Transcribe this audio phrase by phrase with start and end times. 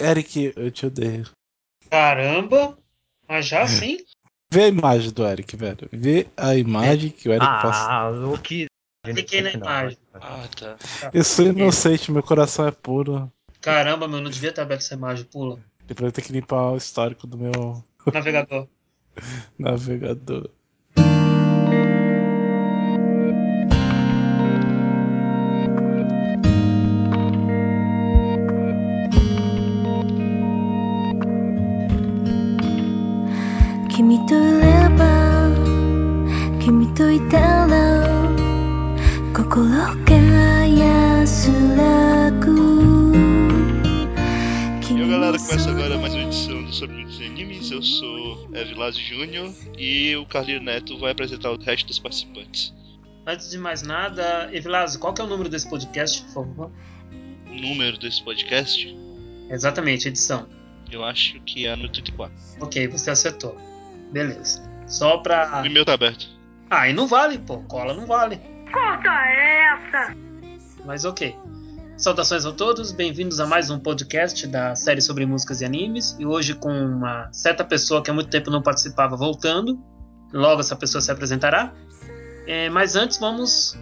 [0.00, 1.28] Eric, eu te odeio.
[1.90, 2.78] Caramba!
[3.28, 3.98] Mas já assim?
[4.52, 5.88] Vê a imagem do Eric, velho.
[5.92, 7.84] Vê a imagem que o Eric posta.
[7.84, 8.66] Ah, o que.
[9.04, 9.98] Cliquei na imagem.
[10.14, 10.76] Ah, tá.
[11.14, 13.32] Eu sou inocente, meu coração é puro.
[13.60, 15.24] Caramba, meu, não devia ter aberto essa imagem.
[15.24, 15.58] Pula.
[15.86, 18.66] Depois eu tenho que limpar o histórico do meu Navegador.
[19.58, 20.50] navegador.
[37.09, 38.07] "君といたら
[39.33, 43.11] 心が安らぐ」
[44.91, 47.71] E aí, galera, começa agora mais uma edição do Sobre Muitos Animes.
[47.71, 52.73] Eu sou Evilásio Júnior e o Carlinho Neto vai apresentar o resto dos participantes.
[53.25, 56.71] Antes de mais nada, Evilásio, qual que é o número desse podcast, por favor?
[57.49, 58.95] O número desse podcast,
[59.49, 60.47] Exatamente, edição.
[60.91, 62.31] eu acho que é no 34.
[62.61, 63.57] Ok, você acertou.
[64.11, 64.61] Beleza.
[64.87, 65.63] Só pra.
[65.63, 66.35] O e-mail tá aberto.
[66.72, 67.58] Ah, e não vale, pô.
[67.64, 68.40] Cola não vale.
[68.72, 70.14] Corta essa!
[70.84, 71.34] Mas ok.
[71.96, 76.16] Saudações a todos, bem-vindos a mais um podcast da série sobre músicas e animes.
[76.16, 79.80] E hoje com uma certa pessoa que há muito tempo não participava voltando.
[80.32, 81.72] Logo essa pessoa se apresentará.
[82.46, 83.76] É, mas antes vamos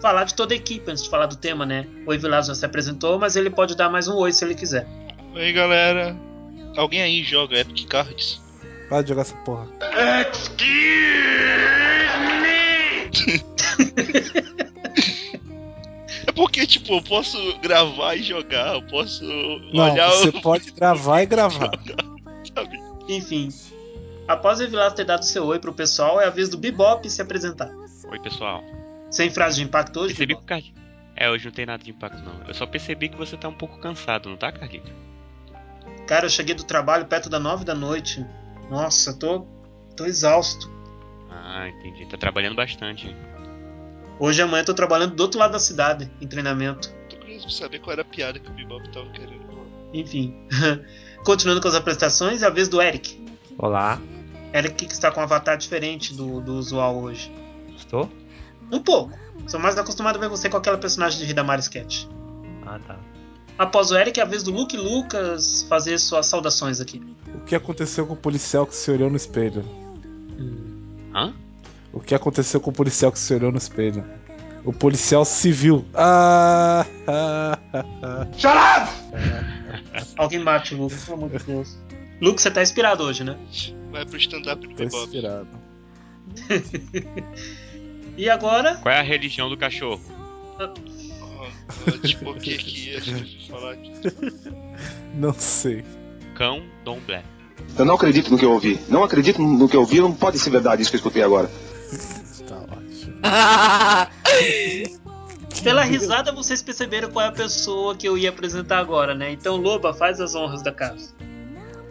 [0.00, 1.86] falar de toda a equipe, antes de falar do tema, né?
[2.06, 4.86] O Evilás já se apresentou, mas ele pode dar mais um oi se ele quiser.
[5.34, 6.16] Oi, galera.
[6.74, 8.40] Alguém aí joga Epic Cards?
[8.90, 9.66] Para de jogar essa porra.
[16.26, 19.24] É porque, tipo, eu posso gravar e jogar, eu posso
[19.72, 20.40] Não, olhar você o.
[20.42, 21.70] pode gravar e gravar.
[22.54, 22.78] Sabe?
[23.08, 23.48] Enfim,
[24.28, 27.22] após o Evilás ter dado seu oi pro pessoal, é a vez do Bebop se
[27.22, 27.70] apresentar.
[28.10, 28.62] Oi, pessoal.
[29.10, 30.78] Sem frase de impacto hoje, Percebi que o Carlinhos.
[31.16, 32.46] É, hoje não tem nada de impacto, não.
[32.46, 34.90] Eu só percebi que você tá um pouco cansado, não tá, Carlinhos?
[36.06, 38.24] Cara, eu cheguei do trabalho perto da nove da noite.
[38.70, 39.46] Nossa, tô,
[39.96, 40.70] tô exausto.
[41.30, 42.06] Ah, entendi.
[42.06, 43.08] Tá trabalhando bastante.
[43.08, 43.16] hein?
[44.18, 46.92] Hoje e amanhã eu tô trabalhando do outro lado da cidade, em treinamento.
[47.08, 49.40] Tô curioso pra saber qual era a piada que o Bebop tava querendo.
[49.92, 50.34] Enfim.
[51.24, 53.22] Continuando com as apresentações, é a vez do Eric.
[53.58, 54.00] Olá,
[54.54, 57.32] Eric que está com um avatar diferente do, do usual hoje.
[57.76, 58.10] estou?
[58.70, 59.16] Um pouco.
[59.46, 62.06] Sou mais acostumado a ver você com aquela personagem de Hidamari Sketch.
[62.66, 62.98] Ah, tá.
[63.60, 67.02] Após o Eric, é a vez do Luke Lucas fazer suas saudações aqui.
[67.34, 69.62] O que aconteceu com o policial que se olhou no espelho?
[71.14, 71.34] Hã?
[71.92, 74.02] O que aconteceu com o policial que se olhou no espelho?
[74.64, 75.84] O policial civil.
[75.92, 78.88] Ah, ah, ah, ah.
[80.16, 81.76] Alguém bate o Luke, pelo amor de Deus.
[82.18, 83.36] Luke, você tá inspirado hoje, né?
[83.92, 85.04] Vai pro stand-up do Tô Bebop.
[85.04, 85.48] inspirado.
[88.16, 90.02] E agora, Qual é a religião do cachorro?
[92.02, 93.00] Tipo, o que que ia
[93.48, 93.92] falar aqui?
[95.14, 95.84] Não sei.
[96.34, 97.22] Cão Domblé.
[97.78, 98.80] Eu não acredito no que eu ouvi.
[98.88, 100.00] Não acredito no que eu ouvi.
[100.00, 101.50] Não pode ser verdade isso que eu escutei agora.
[102.48, 103.20] Tá ótimo.
[105.62, 109.32] pela risada, vocês perceberam qual é a pessoa que eu ia apresentar agora, né?
[109.32, 111.10] Então, Loba, faz as honras da casa.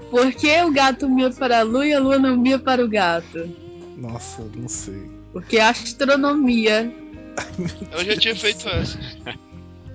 [0.10, 2.88] Por que o gato mia para a lua e a lua não mia para o
[2.88, 3.48] gato?
[3.96, 5.12] Nossa, não sei.
[5.32, 6.92] Porque a astronomia.
[7.92, 8.98] Eu já tinha feito essa.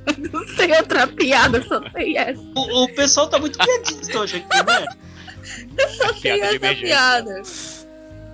[0.32, 2.40] Não tem outra piada, só tem essa.
[2.54, 4.86] O, o pessoal tá muito piadista hoje aqui, né?
[5.96, 6.86] Só tem Piada de essa emergência.
[6.86, 7.42] piada.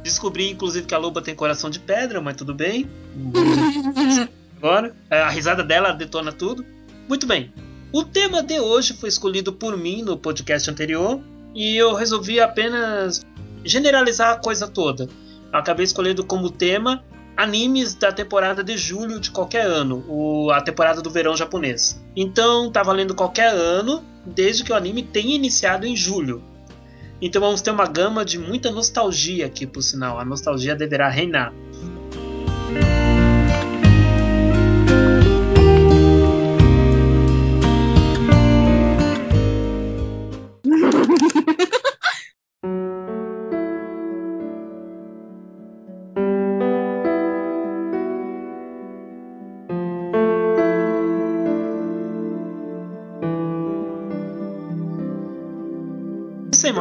[0.02, 2.88] Descobri, inclusive, que a Loba tem coração de pedra, mas tudo bem.
[4.56, 6.64] Agora, é, a risada dela detona tudo.
[7.08, 7.52] Muito bem.
[7.92, 11.20] O tema de hoje foi escolhido por mim no podcast anterior
[11.54, 13.20] e eu resolvi apenas
[13.64, 15.08] generalizar a coisa toda.
[15.52, 17.02] Eu acabei escolhendo como tema
[17.36, 22.02] animes da temporada de julho de qualquer ano, o- a temporada do verão japonês.
[22.14, 26.42] Então tá valendo qualquer ano, desde que o anime tenha iniciado em julho.
[27.22, 30.18] Então vamos ter uma gama de muita nostalgia aqui, por sinal.
[30.18, 31.52] A nostalgia deverá reinar.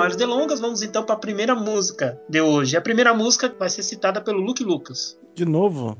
[0.10, 2.76] Maiores delongas, vamos então para a primeira música de hoje.
[2.76, 5.16] A primeira música vai ser citada pelo Luke Lucas.
[5.36, 5.96] De novo,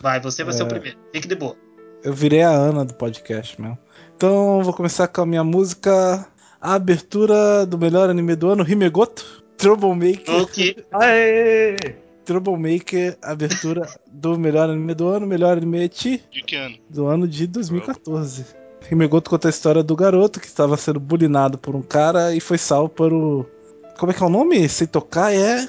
[0.00, 0.68] Vai, você vai ser o É.
[0.70, 0.98] primeiro.
[1.12, 1.54] Fique de boa.
[2.02, 3.78] eu virei a Ana do podcast mesmo.
[4.16, 6.26] Então, vou começar com a minha música.
[6.60, 9.24] A abertura do melhor anime do ano, Himegoto.
[9.56, 10.34] Troublemaker.
[10.42, 10.84] Ok.
[10.92, 11.76] Aê!
[12.24, 16.76] Troublemaker, abertura do melhor anime do ano, melhor anime Eti De que ano?
[16.90, 18.44] do ano de 2014.
[18.90, 22.58] Himegoto conta a história do garoto que estava sendo bulinado por um cara e foi
[22.58, 23.46] salvo por o.
[23.98, 24.68] Como é que é o nome?
[24.68, 25.66] Sem tocar é.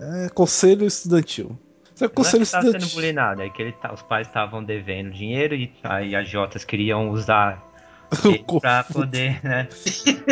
[0.00, 1.58] é Conselho Estudantil.
[1.94, 4.26] Isso é Não é Conselho que tava sendo bulinado, é que ele tá- os pais
[4.26, 7.62] estavam devendo dinheiro e aí as Jotas queriam usar
[8.60, 9.68] pra poder, né,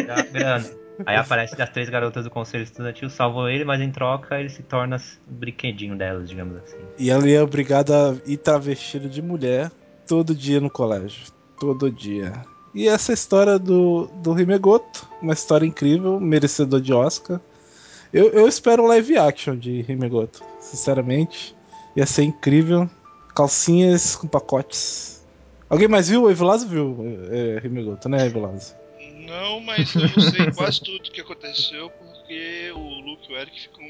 [0.07, 0.83] dar grana.
[1.07, 4.63] Aí aparece as três garotas do conselho estudantil, salvam ele, mas em troca ele se
[4.63, 6.77] torna o brinquedinho delas, digamos assim.
[6.99, 9.71] E ele é obrigado a ir travestido de mulher
[10.07, 11.25] todo dia no colégio.
[11.63, 12.33] Todo dia.
[12.75, 17.41] E essa é história do, do Himegoto, uma história incrível, merecedor de Oscar.
[18.13, 21.55] Eu, eu espero um live action de Himegoto, sinceramente.
[21.95, 22.91] Ia ser incrível.
[23.33, 25.25] Calcinhas com pacotes.
[25.71, 26.25] Alguém mais viu?
[26.25, 26.97] O Evilásio viu
[27.31, 28.77] é, Himegoto, né, Evilásio?
[29.25, 33.85] Não, mas eu sei quase tudo que aconteceu porque o Luke e o Eric ficam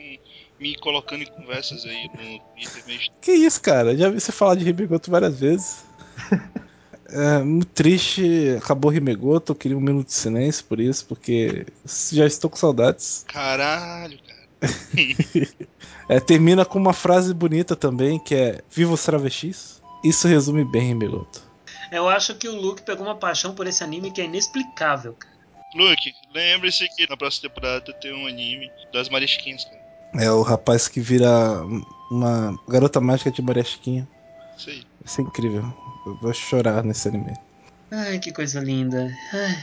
[0.60, 3.14] me colocando em conversas aí no Twitter mesmo.
[3.22, 3.96] Que isso, cara?
[3.96, 5.86] Já vi você falar de Himegoto várias vezes.
[7.12, 8.56] É muito triste.
[8.56, 9.52] Acabou Himegoto.
[9.52, 11.66] Eu queria um minuto de silêncio por isso, porque
[12.12, 13.24] já estou com saudades.
[13.28, 14.42] Caralho, cara.
[16.08, 19.80] É, termina com uma frase bonita também, que é Viva os travestis.
[20.04, 21.40] Isso resume bem Himegoto.
[21.92, 25.32] Eu acho que o Luke pegou uma paixão por esse anime que é inexplicável, cara.
[25.74, 29.80] Luke, lembre-se que na próxima temporada tem um anime das Marisquinhas, cara.
[30.18, 31.30] É o rapaz que vira
[32.10, 34.06] uma garota mágica de Maria Chiquinha.
[34.56, 34.84] Isso aí.
[35.04, 35.64] Isso é incrível.
[36.06, 37.32] Eu vou chorar nesse anime.
[37.90, 39.10] Ai, que coisa linda.
[39.32, 39.58] Ai.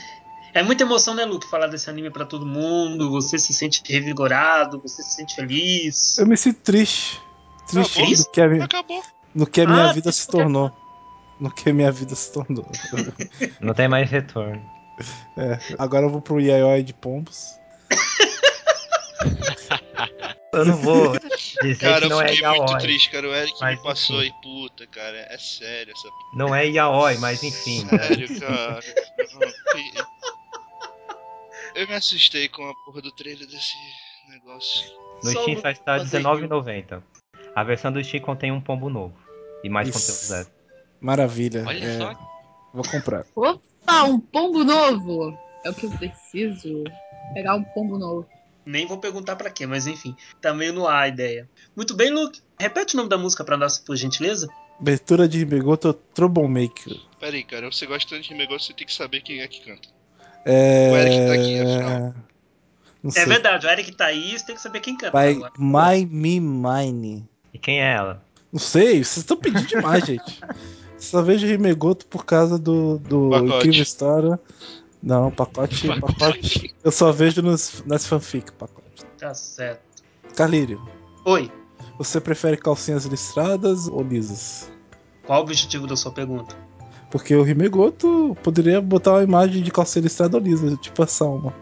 [0.53, 3.09] É muita emoção, né, Luke, falar desse anime pra todo mundo.
[3.11, 6.17] Você se sente revigorado, você se sente feliz.
[6.17, 7.21] Eu me sinto triste.
[7.67, 8.17] Triste Acabou?
[8.17, 9.03] no que a, mi- Acabou.
[9.35, 10.71] no que a minha Ah, vida se tornou.
[11.39, 12.67] No que a minha vida se tornou.
[13.61, 14.61] Não tem mais retorno.
[15.37, 17.55] É, agora eu vou pro Yayoi de Pombos.
[20.51, 21.13] Eu não vou
[21.61, 22.81] dizer Cara, que eu não é fiquei muito yaoi.
[22.81, 23.27] triste, cara.
[23.29, 24.33] O Eric Mas, me passou enfim.
[24.35, 25.17] aí, puta, cara.
[25.29, 26.09] É sério essa.
[26.33, 27.83] Não é yaoi, mas enfim.
[27.85, 27.97] né?
[27.99, 28.79] Sério, cara.
[31.75, 33.75] Eu me assustei com a porra do trailer desse
[34.29, 34.91] negócio.
[35.23, 36.33] No Só Steam só está Luke conseguiu.
[36.61, 37.03] R$19,90.
[37.55, 39.15] A versão do Steam contém um pombo novo.
[39.63, 39.99] E mais Isso.
[39.99, 40.49] conteúdo zero.
[40.99, 41.63] Maravilha.
[41.67, 42.15] Olha é, só.
[42.73, 43.25] Vou comprar.
[43.35, 45.37] Opa, um pombo novo!
[45.65, 46.83] É o que eu preciso.
[47.33, 48.27] Pegar um pombo novo.
[48.69, 51.49] Nem vou perguntar pra quê, mas enfim, tá meio no ar a ideia.
[51.75, 52.39] Muito bem, Luke.
[52.59, 54.47] Repete o nome da música pra nós, por gentileza.
[54.79, 56.95] Abertura de Himegoto Troublemaker.
[57.19, 57.71] Pera aí, cara.
[57.71, 59.89] Você gosta tanto de negócio, você tem que saber quem é que canta.
[60.45, 60.91] É...
[60.91, 62.15] O Eric tá aqui, afinal.
[63.01, 63.25] Não É sei.
[63.25, 65.17] verdade, o Eric tá aí, você tem que saber quem canta.
[65.19, 65.51] By agora.
[65.57, 67.27] My Me Mine.
[67.51, 68.23] E quem é ela?
[68.53, 70.39] Não sei, vocês estão pedindo demais, gente.
[70.97, 74.39] Só vejo Himegoto por causa do, do incrível história.
[75.01, 76.75] Não, pacote, pacote.
[76.83, 79.05] Eu só vejo nos, nas fanfic, pacote.
[79.17, 80.03] Tá certo.
[80.35, 80.81] Carlírio,
[81.25, 81.51] Oi,
[81.97, 84.71] você prefere calcinhas listradas ou lisas?
[85.25, 86.55] qual o objetivo da sua pergunta?
[87.11, 91.53] Porque o Himegoto poderia botar uma imagem de calcinha listrada ou lisa, tipo a Salma.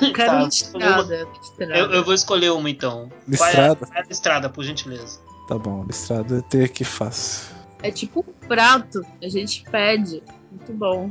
[0.00, 1.28] Eu quero Tá, listrada.
[1.38, 1.78] listrada.
[1.78, 3.10] Eu, eu vou escolher uma então.
[3.28, 3.86] Listrada?
[3.86, 5.20] Qual é a listrada, por gentileza?
[5.48, 7.54] Tá bom, listrada tem que fácil.
[7.82, 9.02] É tipo um prato.
[9.22, 10.22] A gente pede.
[10.50, 11.10] Muito bom.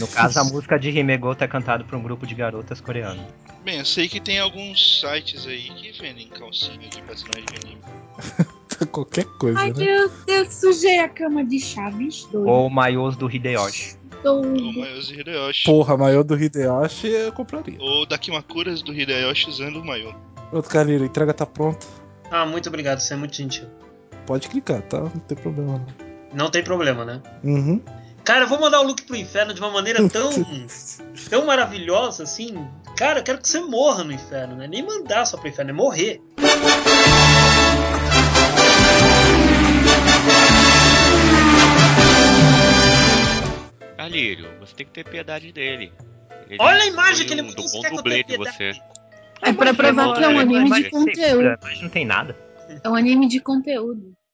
[0.00, 3.26] No caso, a música de Himegoto é cantada por um grupo de garotas coreanas.
[3.64, 7.82] Bem, eu sei que tem alguns sites aí que vendem calcinha de personagem de anime.
[8.92, 9.84] Qualquer coisa, Ai, né?
[9.84, 12.24] meu Deus, sujei a cama de chaves.
[12.30, 12.48] Doido.
[12.48, 13.96] Ou maiôs do Hideyoshi.
[14.24, 14.80] Ou Doido.
[14.80, 15.64] Mayoshi Hideyoshi.
[15.64, 17.78] Porra, maior do Hideyoshi eu compraria.
[17.80, 20.14] Ou Dakimakuras do Hideyoshi usando o Mayo.
[20.50, 21.86] Pronto, Carlírio, a entrega tá pronta.
[22.30, 23.66] Ah, muito obrigado, você é muito gentil.
[24.26, 25.00] Pode clicar, tá?
[25.00, 26.06] Não tem problema não.
[26.34, 27.22] Não tem problema, né?
[27.44, 27.80] Uhum.
[28.26, 30.30] Cara, eu vou mandar o Luke pro inferno de uma maneira tão,
[31.30, 32.68] tão maravilhosa assim.
[32.96, 34.66] Cara, eu quero que você morra no inferno, né?
[34.66, 36.20] Nem mandar só pro inferno, é morrer.
[43.96, 45.92] Carlírio, você tem que ter piedade dele.
[46.48, 48.72] Ele Olha a imagem que ele um mandou, do bom dublê de você.
[49.40, 51.58] É pra provar que é um anime de conteúdo.
[51.62, 52.36] Mas não tem nada.
[52.82, 54.25] É um anime de conteúdo.「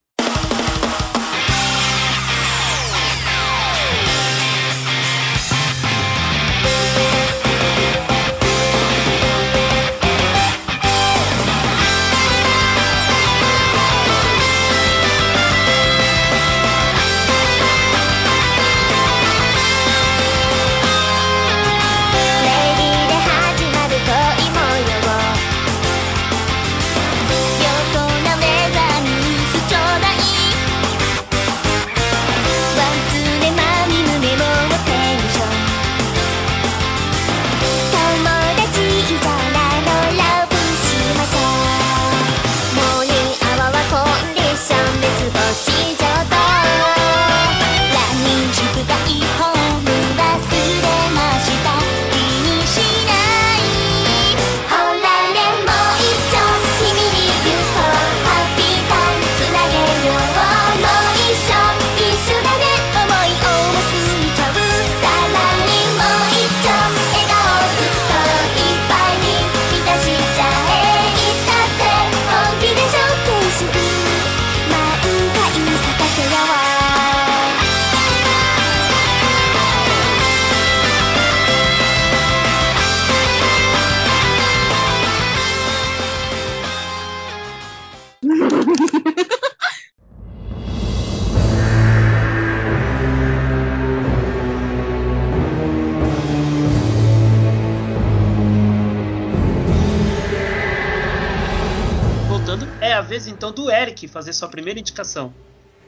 [103.53, 105.33] então do Eric fazer sua primeira indicação.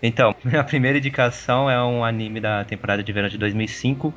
[0.02, 4.12] Então, minha primeira indicação é um anime da temporada de verão de 2005.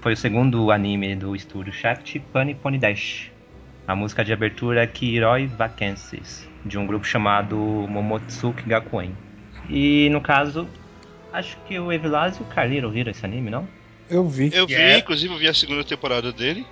[0.00, 3.30] Foi o segundo anime do estúdio Shaft, Bunny Pony Dash.
[3.86, 9.14] A música de abertura é Kiroi Vacancies, de um grupo chamado Momotsuki Gakuen.
[9.68, 10.66] E no caso,
[11.32, 13.66] acho que o Evilás e o Carliro viram esse anime, não?
[14.08, 14.50] Eu vi.
[14.52, 14.98] Eu vi, Yeah.
[14.98, 16.66] inclusive, eu vi a segunda temporada dele.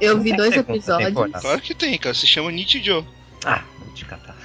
[0.00, 1.08] Eu vi Não dois tem segunda episódios.
[1.08, 1.40] temporada.
[1.40, 2.14] Claro que tem, cara.
[2.14, 3.06] Se chama Nichijou.
[3.44, 4.36] Ah, vou te catar.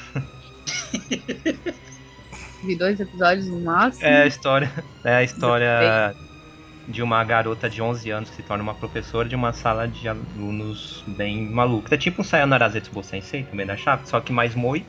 [2.64, 4.08] Vi dois episódios no máximo.
[4.08, 4.72] É a história,
[5.04, 6.16] é a história
[6.88, 10.08] de uma garota de 11 anos que se torna uma professora de uma sala de
[10.08, 11.96] alunos bem maluca.
[11.96, 14.86] É tipo um Sayonara Zetsubo Sensei, também da Chape, só que mais moi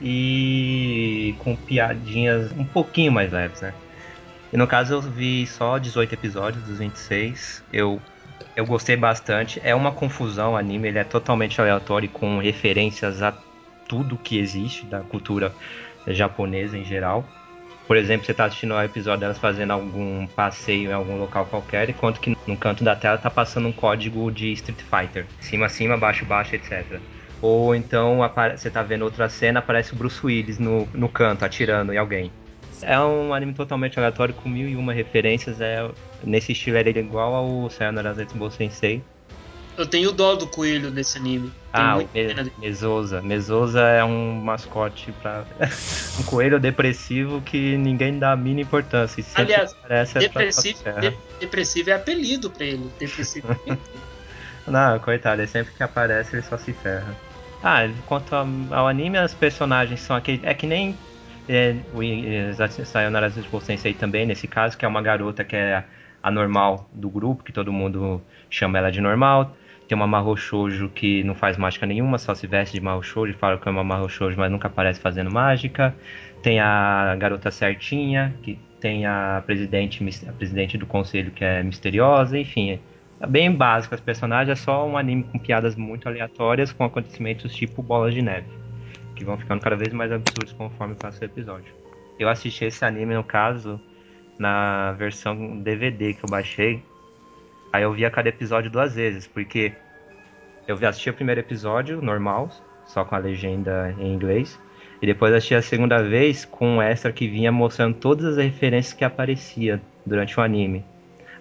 [0.00, 3.74] e com piadinhas um pouquinho mais leves, né?
[4.52, 7.64] E no caso eu vi só 18 episódios dos 26.
[7.72, 8.00] Eu
[8.54, 9.60] eu gostei bastante.
[9.62, 13.32] É uma confusão o anime, ele é totalmente aleatório com referências a
[13.88, 15.52] tudo que existe da cultura
[16.06, 17.24] japonesa em geral.
[17.86, 21.88] Por exemplo, você tá assistindo ao episódio delas fazendo algum passeio em algum local qualquer,
[21.88, 25.24] enquanto que no canto da tela tá passando um código de Street Fighter.
[25.40, 27.00] Cima, cima, baixo, baixo, etc.
[27.40, 28.20] Ou então
[28.56, 32.32] você tá vendo outra cena, aparece o Bruce Willis no, no canto, atirando em alguém.
[32.82, 35.60] É um anime totalmente aleatório com mil e uma referências.
[35.60, 35.88] É,
[36.24, 39.02] nesse estilo ele é igual ao Sayonara Zetsubo Sensei.
[39.76, 41.52] Eu tenho dó do coelho nesse anime.
[41.72, 42.52] Ah, o Me.
[42.58, 43.20] Mesosa.
[43.20, 45.44] Mesosa é um mascote pra.
[46.18, 49.22] um coelho depressivo que ninguém dá a mínima importância.
[49.34, 52.90] Aliás, é Depressivo, pra de- depressivo é apelido pra ele.
[52.98, 53.48] Depressivo.
[54.66, 57.14] Não, coitado, ele sempre que aparece ele só se ferra.
[57.62, 60.40] Ah, quanto ao, anime, as personagens são aquele.
[60.44, 60.96] É que nem
[61.48, 62.52] é, o é,
[62.84, 65.84] Sayonara Zetsubo Sensei também, nesse caso, que é uma garota que é
[66.22, 69.56] a normal do grupo, que todo mundo chama ela de normal.
[69.88, 73.32] Tem uma Mahou Shoujo que não faz mágica nenhuma, só se veste de Mahou Shoujo
[73.32, 75.94] e fala que é uma Mahou Shoujo, mas nunca aparece fazendo mágica.
[76.42, 82.38] Tem a garota certinha, que tem a presidente, a presidente do conselho que é misteriosa,
[82.38, 82.80] enfim.
[83.20, 87.54] É bem básico as personagens, é só um anime com piadas muito aleatórias, com acontecimentos
[87.54, 88.46] tipo bolas de neve,
[89.14, 91.72] que vão ficando cada vez mais absurdos conforme passa o episódio.
[92.18, 93.80] Eu assisti esse anime, no caso,
[94.38, 96.82] na versão DVD que eu baixei.
[97.76, 99.74] Aí eu via cada episódio duas vezes, porque
[100.66, 102.48] eu assisti o primeiro episódio, normal,
[102.86, 104.58] só com a legenda em inglês.
[105.02, 108.94] E depois assisti a segunda vez com um extra que vinha mostrando todas as referências
[108.94, 110.86] que aparecia durante o anime.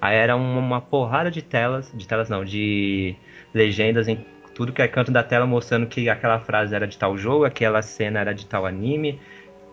[0.02, 3.16] Aí era uma porrada de telas, de telas não, de
[3.54, 7.18] legendas em tudo que é canto da tela mostrando que aquela frase era de tal
[7.18, 9.22] jogo, aquela cena era de tal anime.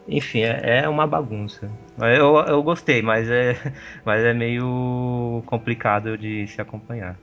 [0.08, 1.70] Enfim, é, é uma bagunça.
[1.98, 3.56] Eu, eu gostei, mas é,
[4.04, 7.16] mas é meio complicado de se acompanhar.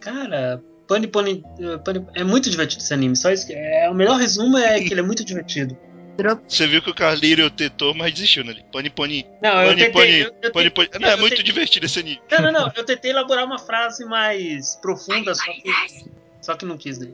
[0.00, 1.42] Cara, Pony Pony,
[1.84, 3.16] Pony- é muito divertido esse anime.
[3.16, 5.76] Só isso, é, o melhor resumo é que ele é muito divertido.
[6.46, 8.54] Você viu que o Carlírio tentou, mas desistiu, né?
[8.70, 9.26] Pony Pony.
[9.42, 9.90] Não, eu Pony tentei.
[9.92, 10.18] Pony.
[10.20, 11.02] eu- eu Pony tentei- Pony.
[11.02, 12.20] Não, é eu muito tentei- divertido esse anime.
[12.30, 12.72] Não, não, não.
[12.76, 15.62] Eu tentei elaborar uma frase mais profunda, só que,
[16.42, 17.08] só que não quis né?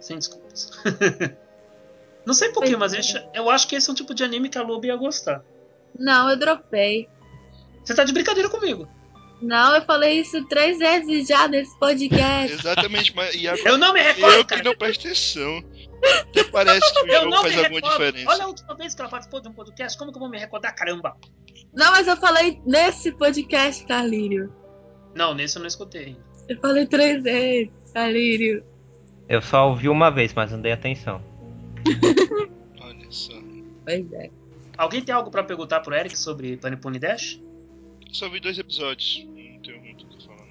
[0.00, 0.70] Sem desculpas.
[2.26, 4.48] Não sei porquê, mas eu acho- eu acho que esse é um tipo de anime
[4.48, 5.42] que a Lobo ia gostar.
[5.98, 7.08] Não, eu dropei.
[7.84, 8.88] Você tá de brincadeira comigo.
[9.40, 12.52] Não, eu falei isso três vezes já nesse podcast.
[12.54, 14.62] Exatamente, mas e agora Eu não me recordo, eu que cara.
[14.62, 15.64] não presto atenção.
[16.20, 18.30] Até parece que o Eu jogo faz alguma diferença.
[18.30, 20.38] Olha a última vez que ela participou de um podcast, como que eu vou me
[20.38, 20.72] recordar?
[20.74, 21.16] Caramba!
[21.74, 24.52] Não, mas eu falei nesse podcast, Carlírio.
[25.14, 26.16] Não, nesse eu não escutei.
[26.48, 28.64] Eu falei três vezes, Carlírio.
[29.28, 31.22] Eu só ouvi uma vez, mas não dei atenção.
[32.80, 33.32] Olha só.
[33.84, 34.30] Pois é.
[34.76, 37.40] Alguém tem algo pra perguntar pro Eric sobre Pony Dash?
[38.12, 39.26] Só vi dois episódios.
[39.26, 40.46] Não tenho muito o que falar.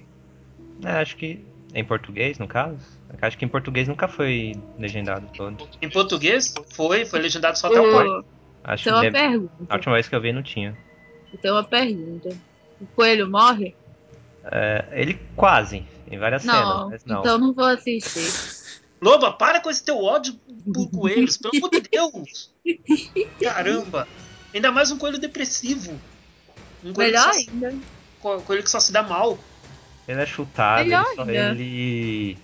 [0.84, 2.78] É, acho que em português, no caso.
[3.20, 5.68] Acho que em português nunca foi legendado todo.
[5.80, 8.10] Em português, foi, foi legendado só até o quarto.
[8.10, 8.24] Eu
[8.64, 9.74] Acho uma que a pergunta.
[9.74, 10.76] última vez que eu vi não tinha.
[11.32, 12.28] Eu tenho uma pergunta.
[12.80, 13.74] O coelho morre?
[14.44, 17.20] É, ele quase, em várias cenas, Não, mas não.
[17.20, 18.61] então não vou assistir.
[19.02, 20.34] Loba, para com esse teu ódio
[20.72, 22.50] por coelhos, pelo amor de Deus!
[23.42, 24.06] Caramba!
[24.54, 25.90] Ainda mais um coelho depressivo.
[26.84, 27.74] Um coelho, Melhor que só, ainda.
[28.20, 29.36] co- coelho que só se dá mal.
[30.06, 32.36] Ele é chutado, ele, só- ele,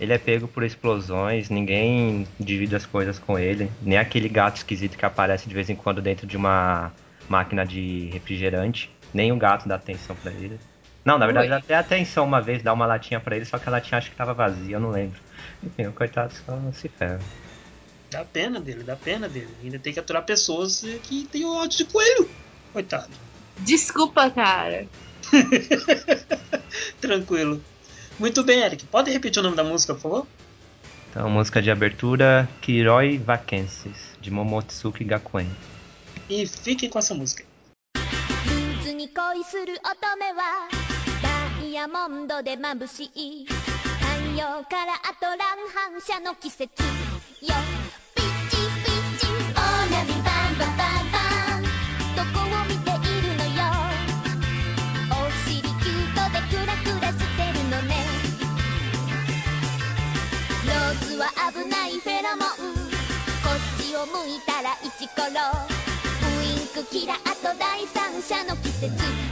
[0.00, 3.70] ele é pego por explosões, ninguém divide as coisas com ele.
[3.80, 6.92] Nem aquele gato esquisito que aparece de vez em quando dentro de uma
[7.28, 8.90] máquina de refrigerante.
[9.14, 10.58] Nem o gato dá atenção pra ele.
[11.03, 11.53] Não, na verdade, Oi.
[11.53, 14.15] até atenção uma vez, dá uma latinha pra ele, só que a latinha acho que
[14.15, 15.19] tava vazia, eu não lembro.
[15.63, 17.19] Enfim, o coitado só se ferra.
[18.11, 19.49] Dá pena dele, dá pena dele.
[19.63, 22.29] Ainda tem que aturar pessoas que têm ódio de coelho.
[22.73, 23.09] Coitado.
[23.59, 24.87] Desculpa, cara.
[27.01, 27.61] Tranquilo.
[28.19, 28.85] Muito bem, Eric.
[28.85, 30.27] Pode repetir o nome da música, por favor?
[31.09, 35.49] Então, música de abertura Kiroi Vacances, de Momotsuki Gakuen.
[36.29, 37.45] E fiquem com essa música.
[37.97, 40.80] ルーズに恋する乙女はダイ
[41.72, 43.46] ヤモンドで眩しい。
[43.46, 43.56] 太
[44.36, 45.38] 陽からあと乱
[45.72, 47.54] 反射の季節よ
[48.14, 51.16] ピッチピッチオーナビバンバンバンバ
[51.60, 51.62] ン
[52.14, 53.64] どこを見ているのよ。
[55.10, 55.12] お
[55.48, 57.90] 尻キュートでクラクラしてるのね。
[60.66, 62.48] ローズは危ないフェロモン。
[63.42, 65.30] こっちを向いたらイチコロ。
[66.38, 69.31] ウインクキラあと第三者の季節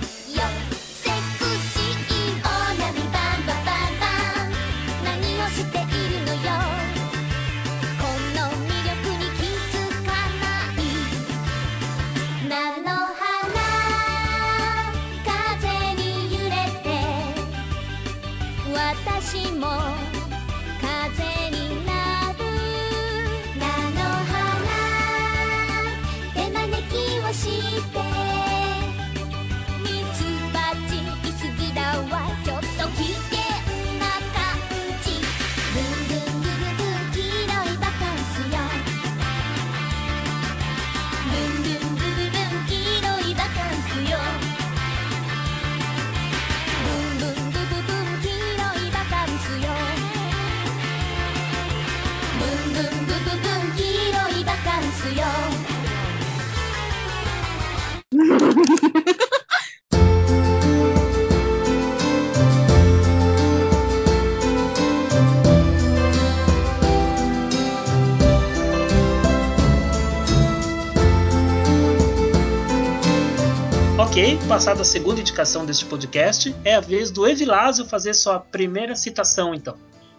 [74.10, 78.96] Ok, passada a segunda indicação deste podcast, é a vez do Evilásio fazer sua primeira
[78.96, 79.78] citação, então.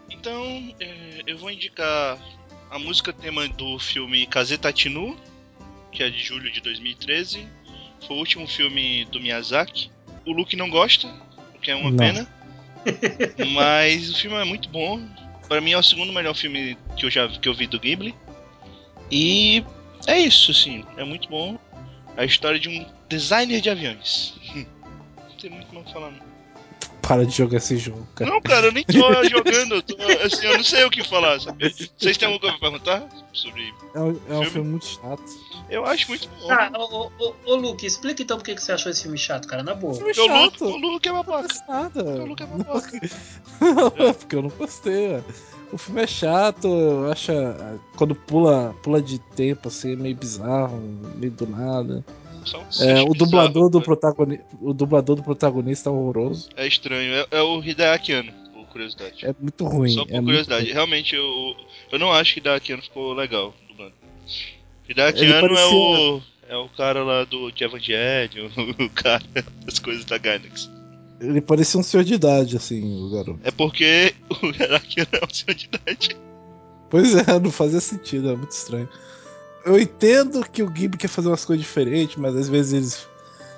[0.10, 2.18] Então, é, eu vou indicar
[2.70, 5.18] a música tema do filme Kazetatinu,
[5.92, 7.46] que é de julho de 2013.
[8.08, 9.92] Foi o último filme do Miyazaki.
[10.26, 11.10] O Luke não gosta,
[11.54, 11.98] o que é uma Não.
[11.98, 12.26] pena.
[13.54, 15.06] Mas o filme é muito bom.
[15.50, 18.16] Para mim é o segundo melhor filme que eu já que eu vi do Ghibli.
[19.12, 19.66] E
[20.08, 21.60] é isso, assim, é muito bom.
[22.18, 24.34] A história de um designer de aviões.
[24.56, 26.12] Não tem muito mais o que falar.
[26.12, 26.32] Não.
[27.02, 28.30] Para de jogar esse jogo, cara.
[28.30, 28.94] Não, cara, eu nem tô
[29.28, 29.76] jogando.
[29.76, 31.74] Eu, tô, assim, eu não sei o que falar, sabe?
[31.98, 33.74] Vocês têm alguma coisa pra perguntar sobre.
[33.96, 34.46] É um, é um Filme?
[34.46, 35.24] filme muito chato.
[35.70, 36.48] Eu acho muito bom.
[36.48, 39.64] Tá, ô, ô, ô, Luke, explica então por que você achou esse filme chato, cara,
[39.64, 39.94] na boa.
[39.96, 40.66] Filme Porque o Luke, chato.
[40.70, 41.66] o Luke é babaca.
[41.68, 42.04] nada.
[42.04, 42.92] O Luke é babaca.
[43.62, 45.16] Não, porque eu não gostei.
[45.16, 45.22] ó.
[45.72, 47.32] O filme é chato, eu acho.
[47.32, 50.78] ah, Quando pula, pula de tempo, assim, é meio bizarro,
[51.16, 52.04] meio do nada.
[52.44, 53.86] Só um É, o bizarro, dublador do cara.
[53.86, 54.46] protagonista.
[54.62, 56.50] O dublador do protagonista é horroroso.
[56.56, 57.14] É estranho.
[57.14, 59.26] É, é o Hideaki Anno, por curiosidade.
[59.26, 59.92] É muito ruim.
[59.92, 60.64] Só por é muito curiosidade.
[60.66, 60.74] ruim.
[60.74, 61.56] Realmente, eu,
[61.92, 63.94] eu não acho que Hideaki Anno ficou legal dublando.
[64.90, 66.22] Hideaki Anno é parecia- o.
[66.50, 69.24] É o cara lá do de Evangelion, o cara
[69.66, 70.70] das coisas da Gainax.
[71.22, 73.40] Ele parecia um senhor de idade, assim, o garoto.
[73.44, 76.18] É porque o Hideaki Anno é um senhor de idade.
[76.90, 78.90] Pois é, não fazia sentido, é muito estranho.
[79.64, 83.08] Eu entendo que o Ghibli quer fazer umas coisas diferentes, mas às vezes eles.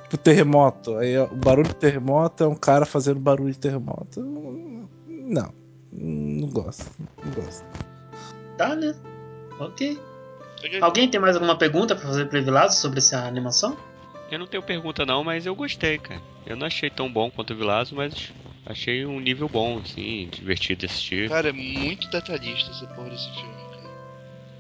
[0.03, 0.97] Tipo, terremoto.
[0.97, 4.21] Aí o barulho de terremoto é um cara fazendo barulho de terremoto.
[5.07, 5.53] Não.
[5.91, 6.85] Não gosto.
[6.99, 7.63] Não gosto.
[8.57, 8.93] Tá, né?
[9.59, 9.97] Ok.
[10.81, 13.77] Alguém tem mais alguma pergunta pra fazer pro sobre essa animação?
[14.31, 16.21] Eu não tenho pergunta não, mas eu gostei, cara.
[16.45, 18.31] Eu não achei tão bom quanto o Vilazo, mas
[18.65, 21.29] achei um nível bom, assim, divertido de assistir.
[21.29, 23.89] Cara, é muito detalhista essa porra desse filme, cara.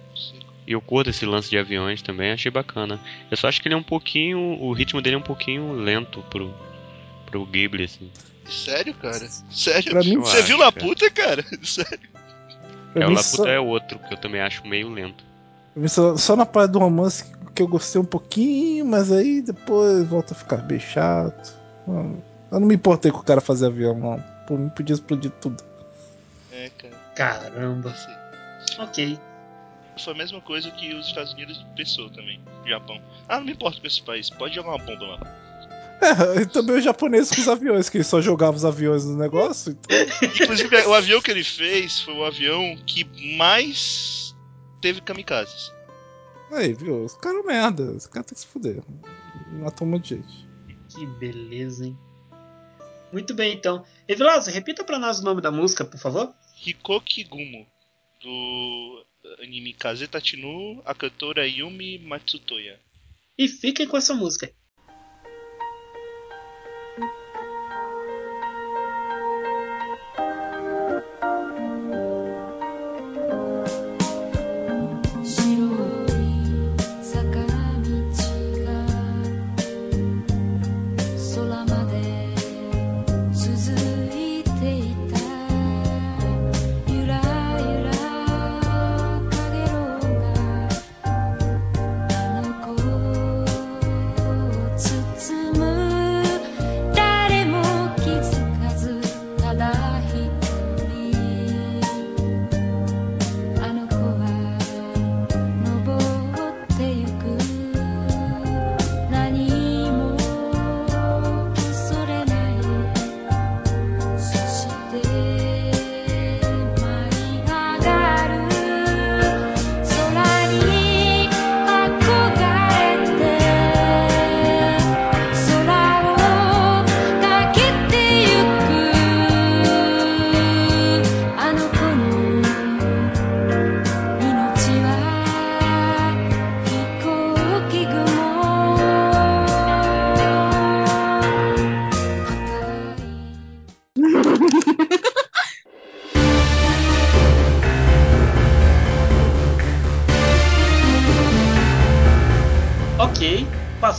[0.09, 0.39] Não sei.
[0.67, 2.99] E eu curto esse lance de aviões também, achei bacana.
[3.29, 4.39] Eu só acho que ele é um pouquinho.
[4.61, 6.53] O ritmo dele é um pouquinho lento pro,
[7.25, 8.09] pro Ghibli, assim.
[8.45, 9.27] Sério, cara?
[9.49, 9.91] Sério?
[9.91, 11.43] Pra mim, Você eu viu acho, Laputa, cara?
[11.63, 12.09] Sério?
[12.93, 15.23] Pra é, o Laputa só, é outro, que eu também acho meio lento.
[15.87, 20.33] só, só na parte do romance que eu gostei um pouquinho, mas aí depois volta
[20.33, 21.55] a ficar bem chato.
[21.87, 22.17] Não,
[22.51, 24.23] Eu não me importei com o cara fazer avião, não.
[24.47, 25.63] Por mim podia explodir tudo.
[26.51, 26.95] É, cara.
[27.15, 27.93] Caramba.
[27.95, 28.13] Sei.
[28.79, 29.19] Ok.
[30.03, 32.39] Foi a mesma coisa que os Estados Unidos pensou também.
[32.63, 32.99] O Japão.
[33.29, 34.29] Ah, não me importa com esse país.
[34.29, 35.43] Pode jogar uma bomba lá.
[36.01, 39.17] É, e também os japoneses com os aviões, que ele só jogava os aviões no
[39.17, 39.71] negócio.
[39.71, 39.97] Então...
[40.21, 43.05] Inclusive, o avião que ele fez foi o avião que
[43.37, 44.35] mais
[44.81, 45.71] teve kamikazes.
[46.53, 47.03] Aí, viu?
[47.03, 47.83] Os caras é merda.
[47.83, 48.83] Os caras tem que se fuder.
[49.53, 50.47] Matou um monte de gente.
[50.89, 51.97] Que beleza, hein?
[53.11, 53.83] Muito bem, então.
[54.07, 56.33] Evilásio, repita pra nós o nome da música, por favor.
[56.65, 57.67] Hikoki Gumo,
[58.21, 59.05] do
[59.41, 62.79] anime Kazetatinu, a cantora Yumi Matsutoya.
[63.37, 64.62] E fiquem com essa música.「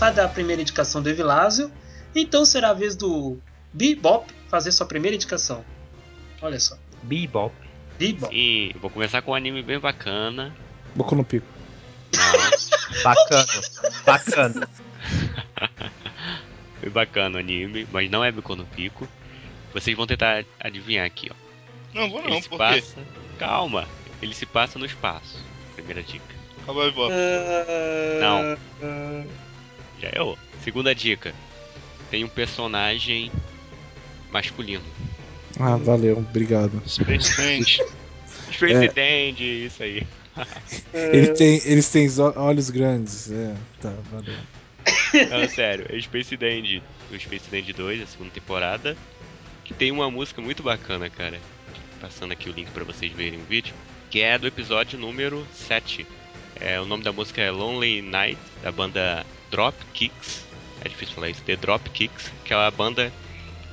[0.04, 1.72] Passada a primeira indicação do Evilásio,
[2.14, 3.38] então será a vez do
[3.72, 5.64] Bebop fazer sua primeira indicação.
[6.42, 6.76] Olha só.
[7.02, 7.54] Bebop.
[7.98, 8.30] Bebop.
[8.30, 10.54] Sim, vou começar com um anime bem bacana.
[10.94, 11.46] Boku no pico.
[13.02, 13.46] Bacana.
[14.04, 14.68] Bacana.
[16.82, 19.08] bem bacana o anime, mas não é Boku no Pico.
[19.72, 21.34] Vocês vão tentar adivinhar aqui, ó.
[21.94, 22.82] Não vou não, Ele se por quê?
[22.82, 22.96] passa.
[23.38, 23.88] Calma,
[24.20, 25.42] ele se passa no espaço.
[25.74, 26.34] Primeira dica.
[26.66, 27.10] Cowboy Bebop.
[28.20, 29.43] Não.
[30.04, 30.38] Já errou.
[30.62, 31.34] Segunda dica.
[32.10, 33.32] Tem um personagem
[34.30, 34.84] masculino.
[35.58, 36.82] Ah, valeu, obrigado.
[36.86, 37.86] Space Band.
[38.52, 40.06] Space Dandy, isso aí.
[40.92, 43.30] Ele tem, eles têm olhos grandes.
[43.30, 44.34] É, tá, valeu.
[45.30, 46.82] Não, sério, é Space Dandy.
[47.10, 48.96] O Space Dandy 2, a segunda temporada.
[49.64, 51.38] Que tem uma música muito bacana, cara.
[52.00, 53.72] Passando aqui o link pra vocês verem o vídeo.
[54.10, 56.06] Que é do episódio número 7.
[56.60, 60.44] É, o nome da música é Lonely Night, da banda Drop Kicks.
[60.84, 63.12] É difícil falar isso, The Drop Kicks, que é a banda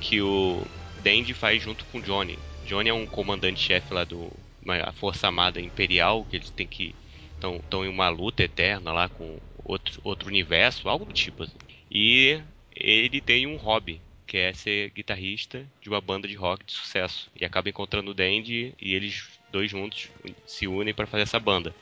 [0.00, 0.64] que o
[1.02, 2.38] Dandy faz junto com o Johnny.
[2.64, 4.30] Johnny é um comandante-chefe lá do
[4.64, 6.94] uma Força Armada Imperial, que eles têm que
[7.34, 11.58] estão em uma luta eterna lá com outro, outro universo, algo do tipo assim.
[11.90, 12.40] E
[12.76, 17.28] ele tem um hobby, que é ser guitarrista de uma banda de rock de sucesso.
[17.34, 20.08] E acaba encontrando o Dandy e eles dois juntos
[20.46, 21.74] se unem para fazer essa banda.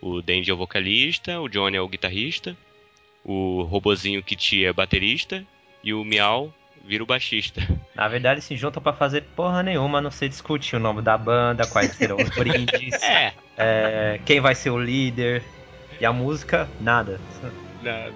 [0.00, 2.56] O Dandy é o vocalista, o Johnny é o guitarrista,
[3.24, 5.44] o robozinho Kitty é baterista
[5.82, 6.52] e o Miau
[6.84, 7.60] vira o baixista.
[7.94, 11.16] Na verdade, se juntam pra fazer porra nenhuma, a não ser discutir o nome da
[11.16, 15.42] banda, quais serão os brindes, É, é, quem vai ser o líder.
[16.00, 17.20] E a música, nada.
[17.82, 18.12] nada.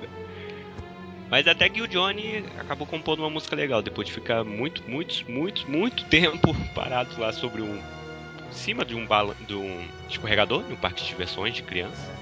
[1.31, 5.31] Mas até que o Johnny acabou compondo uma música legal, depois de ficar muito, muito,
[5.31, 7.77] muito, muito tempo parado lá sobre um.
[7.77, 12.13] em cima de um, bala, de um escorregador, de um parque de diversões de criança.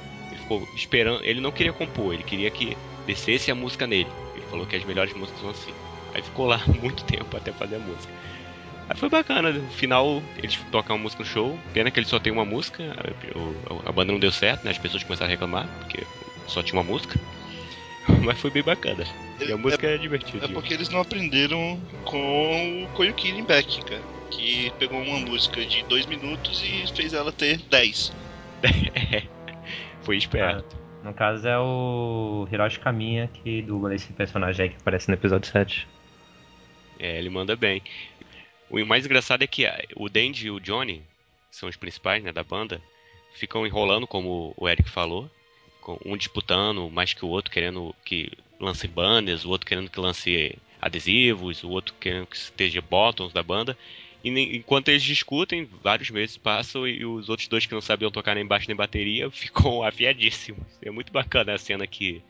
[0.45, 1.25] Ele ficou esperando.
[1.25, 2.77] Ele não queria compor, ele queria que
[3.07, 4.11] descesse a música nele.
[4.35, 5.73] Ele falou que as melhores músicas são assim.
[6.15, 8.13] Aí ficou lá muito tempo até fazer a música.
[8.89, 11.59] Aí foi bacana, no final eles tocam uma música no show.
[11.73, 14.71] Pena que ele só tem uma música, a, a banda não deu certo, né?
[14.71, 16.05] As pessoas começaram a reclamar, porque
[16.47, 17.19] só tinha uma música.
[18.23, 19.05] Mas foi bem bacana.
[19.41, 20.45] E a música é, divertida.
[20.45, 24.03] É porque eles não aprenderam com o Koyuki Beck, cara.
[24.31, 28.13] Que pegou uma música de dois minutos e fez ela ter 10.
[30.05, 30.77] Foi esperto.
[31.03, 35.51] No caso é o Hiroshi Kamiya que dubla esse personagem aí que aparece no episódio
[35.51, 35.87] 7.
[36.99, 37.83] É, ele manda bem.
[38.71, 41.03] O mais engraçado é que o Dandy e o Johnny,
[41.51, 42.81] que são os principais né, da banda,
[43.35, 45.31] ficam enrolando, como o Eric falou,
[45.81, 50.01] com um disputando mais que o outro, querendo que lance banners, o outro querendo que
[50.01, 53.77] lance adesivos, o outro querendo que esteja bottoms da banda.
[54.25, 58.35] E enquanto eles discutem, vários meses passam e os outros dois que não sabiam tocar
[58.35, 60.65] nem baixo nem bateria ficam afiadíssimos.
[60.83, 62.23] É muito bacana a cena que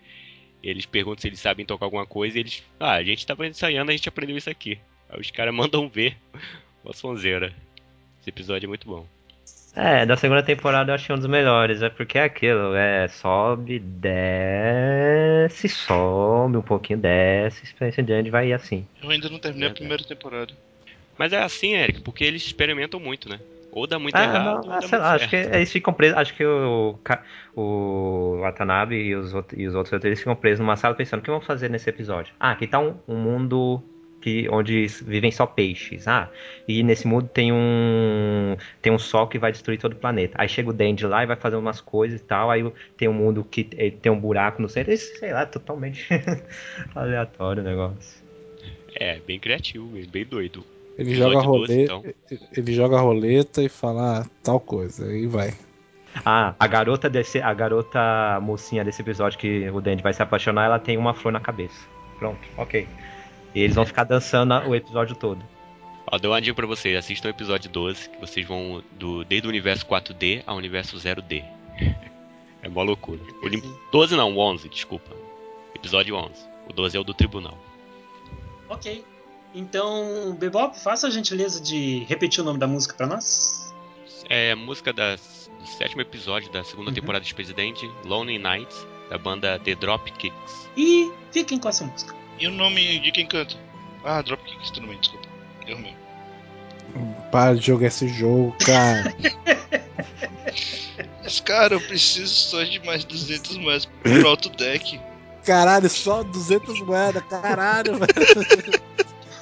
[0.61, 2.65] eles perguntam se eles sabem tocar alguma coisa e eles.
[2.81, 4.79] Ah, a gente tava ensaiando, a gente aprendeu isso aqui.
[5.09, 6.17] Aí os caras mandam ver
[6.83, 7.55] uma sonzeira.
[8.21, 9.07] Esse episódio é muito bom.
[9.77, 13.81] É, da segunda temporada eu achei um dos melhores, é porque é aquilo, é sobe,
[13.81, 18.87] desce, sobe, um pouquinho desce, Space Jam vai assim.
[19.03, 19.81] Eu ainda não terminei a Verdade.
[19.81, 20.55] primeira temporada.
[21.19, 23.39] Mas é assim, Eric, porque eles experimentam muito, né?
[23.73, 25.55] Ou dá muito Ah, errado, não, ah, sei lá, acho que certo.
[25.55, 26.97] eles ficam presos, acho que o,
[27.57, 31.31] o Watanabe e os, e os outros roteiristas ficam presos numa sala pensando, o que
[31.31, 32.33] vamos fazer nesse episódio?
[32.39, 33.83] Ah, aqui tá um, um mundo
[34.21, 36.31] que, onde vivem só peixes, ah,
[36.69, 40.37] e nesse mundo tem um tem um sol que vai destruir todo o planeta.
[40.41, 42.65] Aí chega o Dandy lá e vai fazer umas coisas e tal, aí
[42.97, 46.07] tem um mundo que eh, tem um buraco no centro, Isso, sei lá, totalmente
[46.95, 48.23] aleatório o negócio.
[48.95, 50.65] É, bem criativo, bem doido.
[50.97, 52.41] Ele Episódio joga, 12, roleta, então.
[52.57, 55.07] ele joga a roleta e fala ah, tal coisa.
[55.07, 55.53] Aí vai.
[56.25, 60.67] Ah, a garota desse, a garota mocinha desse episódio que o Dandy vai se apaixonar,
[60.67, 61.89] ela tem uma flor na cabeça.
[62.21, 62.87] Pronto, ok.
[63.55, 65.43] E eles vão ficar dançando o episódio todo.
[66.13, 69.49] Ó, dou uma dica pra vocês, assistam o episódio 12, que vocês vão do, desde
[69.49, 71.43] o universo 4D ao universo 0D.
[72.63, 73.21] É mó loucura.
[73.43, 73.61] O lim-
[73.93, 75.11] 12 não, o 11, desculpa.
[75.75, 76.33] Episódio 11.
[76.67, 77.59] O 12 é o do tribunal.
[78.71, 79.05] Ok.
[79.55, 83.73] Então, Bebop, faça a gentileza de repetir o nome da música pra nós.
[84.29, 86.95] É a música das- do sétimo episódio da segunda Uhum.
[86.95, 90.69] temporada de Presidente, Lonely Nights, da banda The Drop Kicks.
[90.77, 92.15] E fiquem com essa música.
[92.39, 93.55] E o nome de quem canta?
[94.05, 95.29] Ah, Dropkicks, tudo bem, desculpa.
[95.67, 95.95] Erro meu.
[97.31, 99.15] Para de jogar esse jogo, cara.
[101.23, 105.01] Mas, cara, eu preciso só de mais 200 mais pro alto deck.
[105.45, 108.85] Caralho, só 200 moedas, caralho, velho.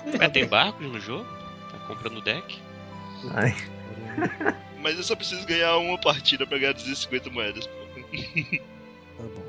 [0.07, 1.27] Ué, tem barcos no jogo?
[1.71, 2.61] Tá comprando deck?
[3.35, 3.55] Ai,
[4.81, 7.67] Mas eu só preciso ganhar uma partida pra ganhar 250 moedas.
[7.67, 9.45] Tá bom.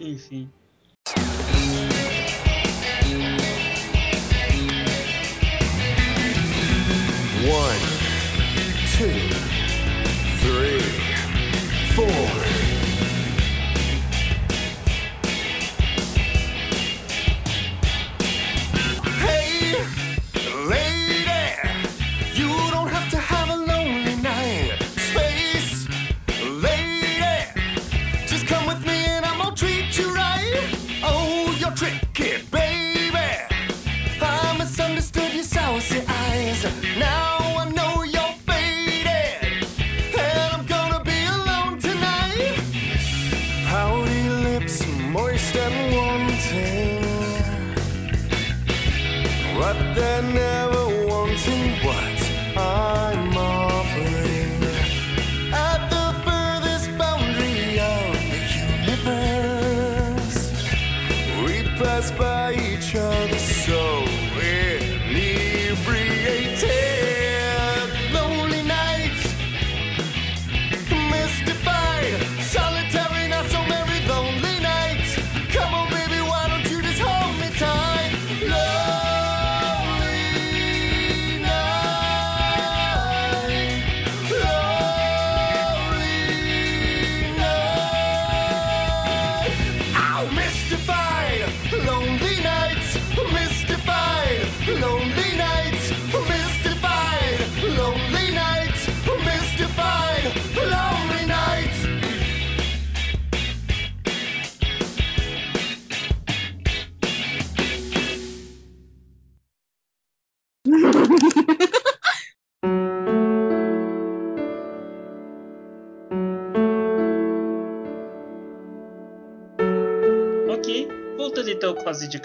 [0.00, 0.50] Enfim.
[7.48, 7.80] One,
[8.96, 9.37] two,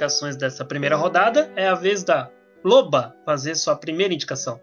[0.04, 2.30] indicações dessa primeira rodada, é a vez da
[2.64, 4.60] Loba fazer sua primeira indicação.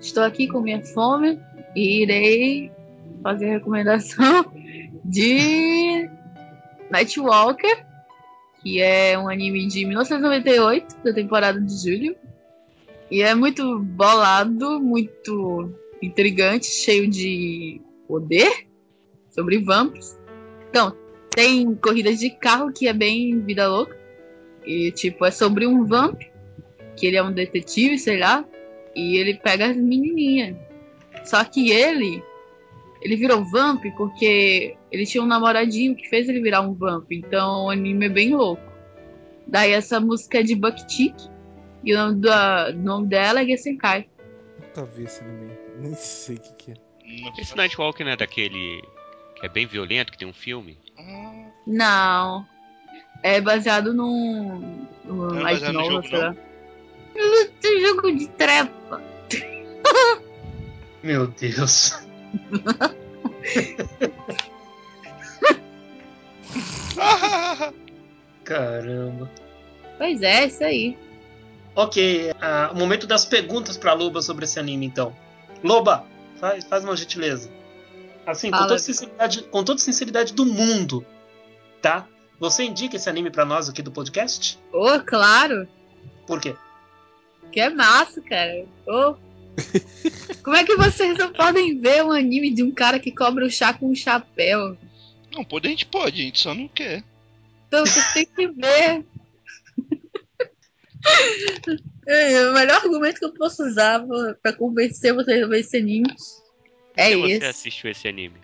[0.00, 1.40] Estou aqui com minha fome
[1.74, 2.72] e irei
[3.22, 4.44] fazer a recomendação
[5.04, 6.08] de
[6.90, 7.86] Nightwalker,
[8.62, 12.16] que é um anime de 1998, da temporada de julho.
[13.10, 18.68] E é muito bolado, muito intrigante, cheio de poder
[19.30, 20.16] sobre vampiros.
[20.68, 20.96] Então,
[21.30, 23.99] tem corridas de carro que é bem vida louca.
[24.64, 26.20] E tipo, é sobre um vamp,
[26.96, 28.44] que ele é um detetive, sei lá,
[28.94, 30.56] e ele pega as menininhas.
[31.24, 32.22] Só que ele
[33.02, 37.10] ele virou vamp porque ele tinha um namoradinho que fez ele virar um vamp.
[37.10, 38.62] Então o anime é bem louco.
[39.46, 41.14] Daí essa música é de Buck Chick
[41.82, 44.08] e o nome, da, o nome dela é Gessenkai.
[44.60, 45.52] Nunca vi esse anime.
[45.78, 46.74] Nem sei o que, que é.
[47.40, 48.82] Esse Nightwalker não é daquele
[49.34, 50.78] que é bem violento, que tem um filme?
[51.66, 52.46] Não.
[53.22, 54.86] É baseado num.
[55.06, 56.36] é light no novel,
[57.80, 59.02] jogo, de trepa.
[61.02, 61.98] Meu Deus.
[68.44, 69.30] Caramba.
[69.98, 70.96] Pois é, isso aí.
[71.74, 75.14] Ok, ah, o momento das perguntas pra Loba sobre esse anime, então.
[75.62, 76.04] Loba,
[76.36, 77.50] faz, faz uma gentileza.
[78.26, 81.04] Assim, com toda, sinceridade, com toda sinceridade do mundo,
[81.80, 82.06] tá?
[82.40, 84.58] Você indica esse anime pra nós aqui do podcast?
[84.72, 85.68] Ô, claro.
[86.26, 86.56] Por quê?
[87.52, 88.64] Que é massa, cara.
[88.86, 89.14] Ô.
[90.42, 93.50] Como é que vocês não podem ver um anime de um cara que cobra o
[93.50, 94.76] chá com um chapéu?
[95.32, 97.04] não, pode, a gente pode, a gente só não quer.
[97.68, 99.04] Então vocês têm que ver.
[102.06, 105.76] É, o melhor argumento que eu posso usar pra- pra convencer vocês a ver esse
[105.76, 106.12] anime
[106.96, 107.40] é Por que esse.
[107.40, 108.34] você assistiu esse anime?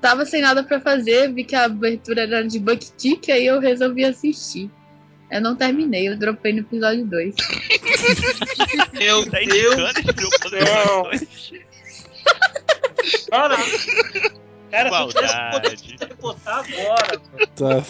[0.00, 3.60] Tava sem nada pra fazer, vi que a abertura era de Buck Tick, aí eu
[3.60, 4.70] resolvi assistir.
[5.30, 7.34] Eu não terminei, eu dropei no episódio 2.
[8.94, 11.10] Meu Tá Deus do céu!
[13.30, 13.56] Cara,
[14.70, 15.50] cara, se eu tivesse Maldade.
[15.52, 17.20] poder te teleportar agora.
[17.54, 17.84] Tá.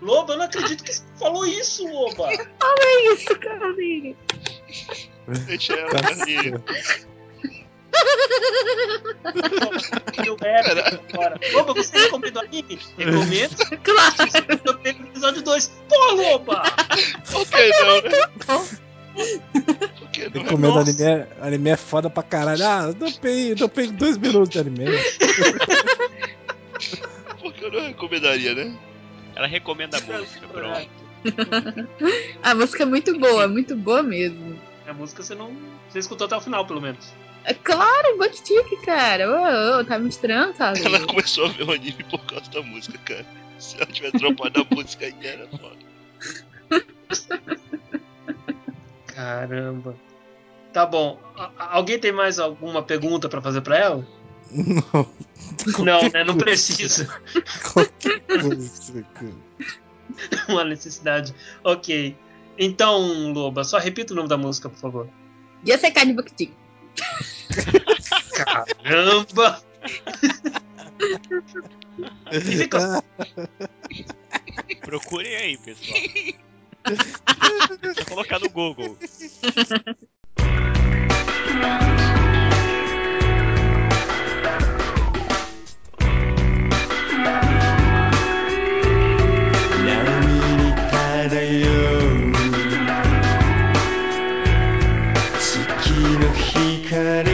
[0.00, 2.28] Loba, eu não acredito que você falou isso, Loba.
[3.14, 4.16] Isso, cara, amigo.
[5.46, 5.90] Deixa ela.
[10.26, 11.38] Eu era agora.
[11.52, 12.78] Loba, você recomenda o anime?
[12.96, 13.56] Recomendo.
[13.82, 14.14] Claro.
[14.66, 15.72] Eu no episódio 2.
[15.88, 16.62] Pô, Loba!
[17.52, 18.10] Que não, né?
[20.32, 22.64] Recomendo anime, é- anime é foda pra caralho.
[22.66, 24.84] Ah, eu dopei, dopei dois minutos de anime.
[27.40, 28.74] Por que eu não recomendaria, né?
[29.34, 30.88] Ela recomenda a música, pronto.
[32.42, 34.58] A música é muito boa, muito boa mesmo.
[34.86, 35.52] É A música você não.
[35.88, 37.12] Você escutou até o final, pelo menos.
[37.44, 39.28] É claro, Botique, cara.
[39.28, 40.84] Ô, ô, tá me estranhando, sabe?
[40.84, 43.26] Ela começou a ver o anime por causa da música, cara.
[43.58, 45.82] Se ela tivesse dropado a música aí, era foda.
[49.06, 49.96] Caramba.
[50.72, 51.20] Tá bom.
[51.58, 54.06] Alguém tem mais alguma pergunta pra fazer pra ela?
[54.50, 55.06] Não.
[55.84, 56.24] Não, né?
[56.24, 57.08] Não precisa.
[57.72, 59.32] Qualquer coisa, cara.
[60.48, 61.34] Uma necessidade.
[61.64, 62.16] Ok.
[62.58, 65.08] Então, Loba, só repita o nome da música, por favor.
[65.66, 66.61] Yasekai de Botique.
[68.82, 69.62] Caramba!
[74.80, 76.00] Procurem aí, pessoal.
[77.98, 78.96] Só colocar no Google.
[96.94, 97.31] Ok.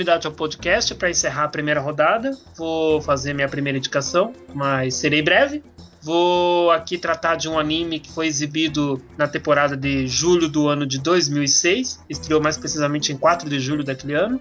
[0.00, 5.20] Continuidade ao podcast, para encerrar a primeira rodada, vou fazer minha primeira indicação, mas serei
[5.20, 5.62] breve.
[6.02, 10.86] Vou aqui tratar de um anime que foi exibido na temporada de julho do ano
[10.86, 14.40] de 2006, estreou mais precisamente em 4 de julho daquele ano.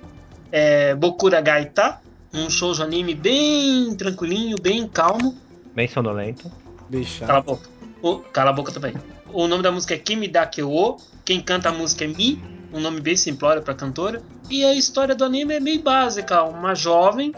[0.49, 1.99] É Bokura Gaita,
[2.33, 5.37] um shoujo anime bem tranquilinho, bem calmo.
[5.75, 6.49] Bem sonolento.
[7.27, 7.69] Cala a boca.
[8.01, 8.93] O- cala a boca também.
[9.33, 10.95] O nome da música é Kimi Dakeo.
[11.25, 12.41] Quem canta a música é Mi,
[12.73, 14.21] um nome bem simplório pra cantora.
[14.49, 16.43] E a história do anime é meio básica.
[16.43, 17.33] Uma jovem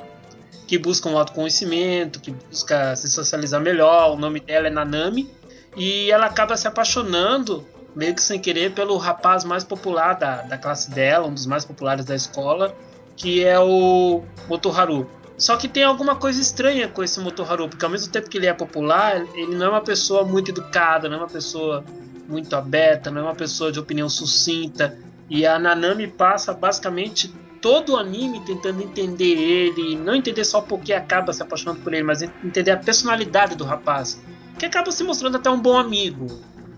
[0.67, 4.13] que busca um autoconhecimento, que busca se socializar melhor.
[4.13, 5.29] O nome dela é Nanami.
[5.75, 7.65] E ela acaba se apaixonando,
[7.95, 11.63] meio que sem querer, pelo rapaz mais popular da, da classe dela, um dos mais
[11.63, 12.75] populares da escola,
[13.15, 15.09] que é o Motoharu.
[15.37, 18.47] Só que tem alguma coisa estranha com esse Motoharu, porque ao mesmo tempo que ele
[18.47, 21.83] é popular, ele não é uma pessoa muito educada, não é uma pessoa
[22.27, 24.97] muito aberta, não é uma pessoa de opinião sucinta.
[25.31, 30.91] E a Nanami passa basicamente todo o anime tentando entender ele, não entender só porque
[30.91, 34.21] acaba se apaixonando por ele, mas entender a personalidade do rapaz,
[34.59, 36.27] que acaba se mostrando até um bom amigo,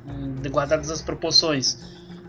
[0.05, 1.79] hum, guardadas as proporções.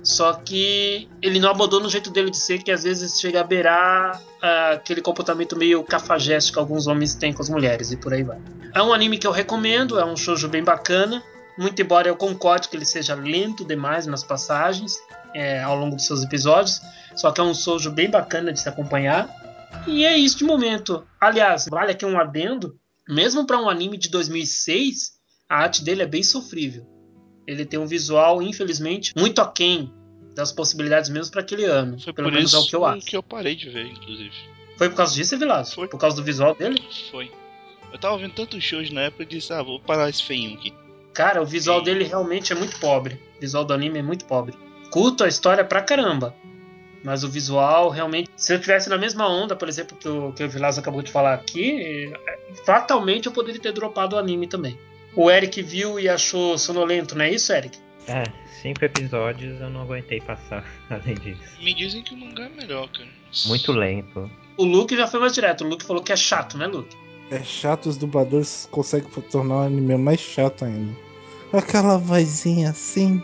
[0.02, 3.44] Só que ele não abandona o jeito dele de ser, que às vezes chega a
[3.44, 8.14] beirar ah, aquele comportamento meio cafajeste que alguns homens têm com as mulheres e por
[8.14, 8.38] aí vai.
[8.74, 11.22] É um anime que eu recomendo, é um shoujo bem bacana,
[11.58, 14.98] muito embora eu concorde que ele seja lento demais nas passagens
[15.34, 16.80] é, ao longo dos seus episódios,
[17.16, 19.28] só que é um shoujo bem bacana de se acompanhar.
[19.86, 21.04] E é isso de momento.
[21.20, 22.78] Aliás, vale aqui um adendo,
[23.08, 25.12] mesmo para um anime de 2006,
[25.48, 26.86] a arte dele é bem sofrível.
[27.46, 29.92] Ele tem um visual, infelizmente, muito aquém
[30.34, 32.00] das possibilidades mesmo para aquele ano.
[32.00, 33.06] Foi Pelo por menos isso é o que eu acho.
[33.06, 34.34] que eu parei de ver, inclusive.
[34.76, 35.74] Foi por causa disso, Vilazo?
[35.74, 35.88] Foi.
[35.88, 36.82] Por causa do visual dele?
[37.10, 37.30] Foi.
[37.92, 40.72] Eu tava vendo tantos shows na época e disse, ah, vou parar esse feinho aqui.
[41.12, 43.20] Cara, o visual dele realmente é muito pobre.
[43.36, 44.54] O visual do anime é muito pobre.
[44.94, 46.32] Curto a história pra caramba.
[47.02, 48.30] Mas o visual realmente.
[48.36, 51.10] Se eu tivesse na mesma onda, por exemplo, que o, que o Vilazo acabou de
[51.10, 54.78] falar aqui, eh, fatalmente eu poderia ter dropado o anime também.
[55.16, 57.76] O Eric viu e achou sonolento, não é isso, Eric?
[58.06, 58.22] É,
[58.62, 61.42] cinco episódios eu não aguentei passar além disso.
[61.60, 63.08] Me dizem que o mangá é melhor, cara.
[63.46, 64.30] Muito lento.
[64.56, 65.64] O Luke já foi mais direto.
[65.64, 66.96] O Luke falou que é chato, né, Luke?
[67.32, 70.96] É chato, os dubladores conseguem tornar o anime mais chato ainda.
[71.52, 73.20] Aquela vozinha assim.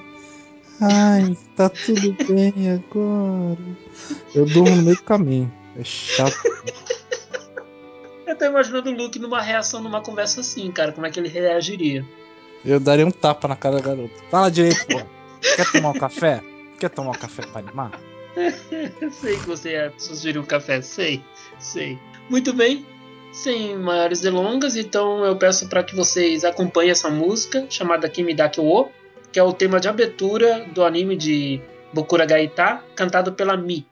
[0.80, 3.58] Ai, tá tudo bem agora.
[4.34, 5.52] Eu durmo no meio do caminho.
[5.76, 6.36] É chato.
[8.26, 10.92] Eu tô imaginando o Luke numa reação numa conversa assim, cara.
[10.92, 12.04] Como é que ele reagiria?
[12.64, 14.14] Eu daria um tapa na cara da garota.
[14.30, 15.00] Fala direito, pô.
[15.56, 16.42] Quer tomar um café?
[16.78, 18.00] Quer tomar um café pra animar?
[19.00, 21.22] Eu sei que você ia sugerir um café, sei,
[21.58, 21.98] sei.
[22.28, 22.86] Muito bem,
[23.32, 28.60] sem maiores delongas, então eu peço para que vocês acompanhem essa música chamada Kimi Dake
[28.60, 28.92] wo, que
[29.38, 31.60] é o tema de abertura do anime de
[31.92, 33.86] Bokura Gaita, cantado pela Mi.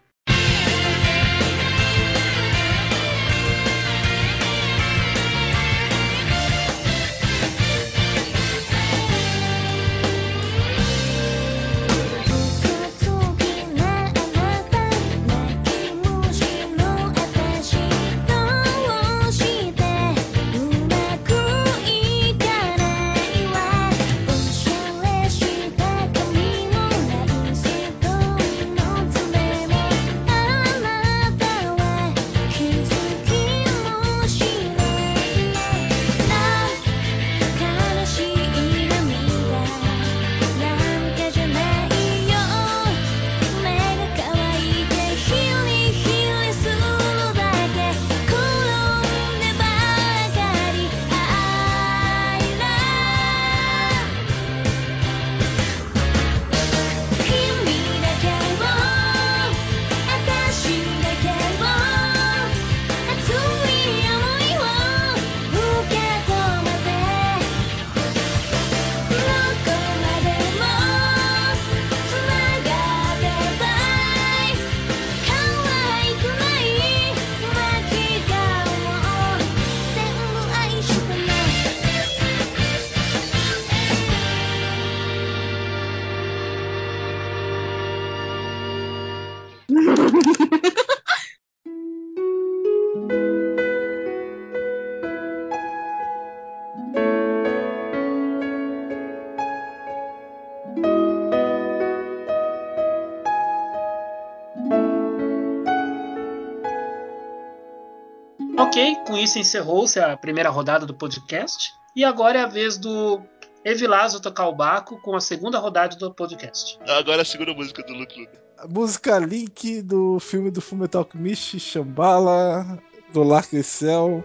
[109.09, 111.72] Com isso encerrou-se a primeira rodada do podcast.
[111.96, 113.22] E agora é a vez do
[113.64, 116.78] Evilásio tocar o Baco com a segunda rodada do podcast.
[116.86, 118.38] Agora a segunda música do Luke Luke.
[118.59, 122.78] A música Link do filme do Fullmetal Alchemist, Shambhala,
[123.12, 124.22] do Lark Cell.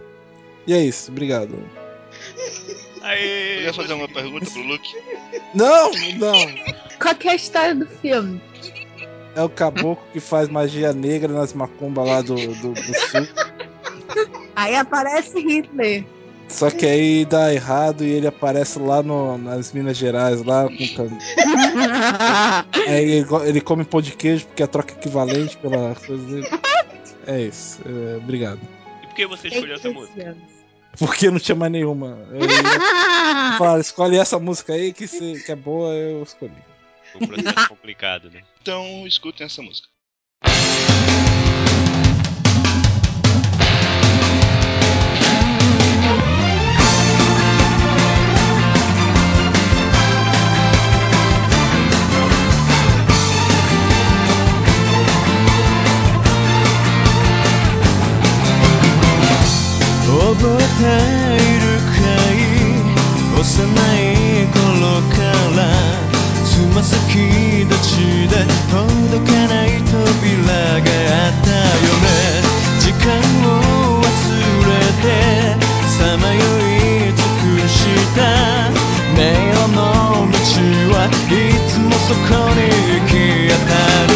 [0.66, 1.58] E é isso, obrigado.
[3.00, 3.60] Aê!
[3.60, 4.88] Eu ia fazer uma pergunta pro Luke.
[5.54, 6.98] Não, não.
[7.00, 8.40] Qual que é a história do filme?
[9.34, 13.53] É o caboclo que faz magia negra nas macumbas lá do, do, do sul.
[14.56, 16.04] Aí aparece Hitler.
[16.48, 21.08] Só que aí dá errado e ele aparece lá no, nas Minas Gerais, lá com
[22.86, 26.22] Aí ele, go- ele come pão de queijo porque é a troca equivalente pela coisa
[26.26, 26.46] dele.
[27.26, 28.60] É isso, é, obrigado.
[29.02, 30.36] E por que você escolheu essa música?
[30.98, 32.18] Porque não tinha mais nenhuma.
[32.30, 36.52] Eu ia falar, escolhe essa música aí que, se- que é boa, eu escolhi.
[37.20, 38.42] Um processo complicado, né?
[38.60, 39.88] Então escutem essa música.
[60.34, 61.96] 覚えているか
[62.32, 62.42] い
[63.38, 63.42] 幼
[63.94, 64.58] い頃
[65.14, 65.22] か
[65.54, 65.58] ら
[66.44, 66.98] つま先
[67.64, 68.34] 立ちで
[68.68, 72.06] 届かない扉があったよね。
[72.80, 73.06] 時間
[73.46, 73.48] を
[74.02, 74.06] 忘
[74.66, 74.72] れ
[75.02, 75.06] て
[75.86, 77.18] さまよい尽
[77.60, 77.72] くし
[78.16, 78.18] た。
[79.14, 79.18] 迷
[79.52, 79.78] 路の
[80.26, 80.34] 道
[80.94, 81.32] はい
[81.70, 82.60] つもそこに
[82.90, 83.10] 行き
[83.48, 83.74] 当た
[84.08, 84.13] る。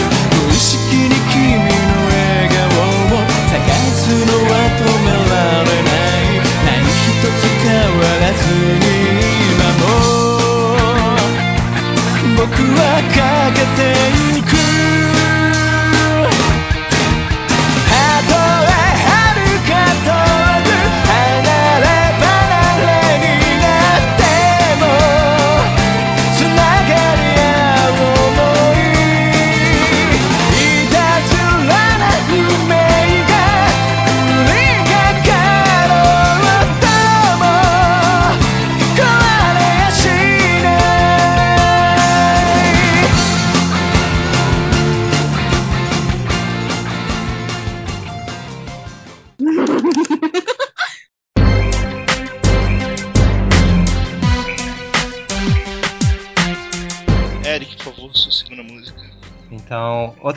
[12.57, 13.83] はかけて
[14.13, 14.18] ゆく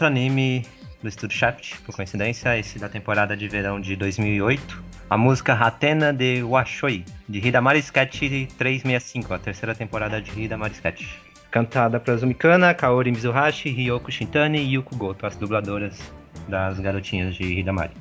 [0.01, 0.65] outro anime
[1.03, 6.11] do estúdio Shaft, por coincidência, esse da temporada de verão de 2008, A música Hatena
[6.11, 8.19] de Washoi, de Hidamari Sketch
[8.57, 11.05] 365, a terceira temporada de Hidamari Sketch.
[11.51, 15.99] Cantada por Azumikana, Kaori Mizuhashi, Ryoko Shintani e Yuko Goto, as dubladoras
[16.47, 17.93] das garotinhas de Hidamari.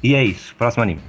[0.00, 1.00] E é isso, próximo anime.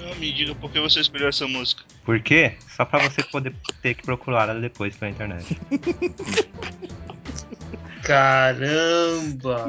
[0.00, 1.82] Não, me diga por que você escolheu essa música.
[2.04, 2.54] Por quê?
[2.74, 5.58] Só pra você poder ter que procurar ela depois pela internet.
[8.04, 9.64] Caramba!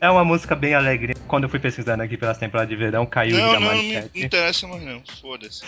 [0.00, 1.14] É uma música bem alegre.
[1.28, 4.18] Quando eu fui pesquisando aqui pelas temporadas de verão, caiu não, da não, manchete.
[4.18, 5.62] Não, interessa mais não, foda-se.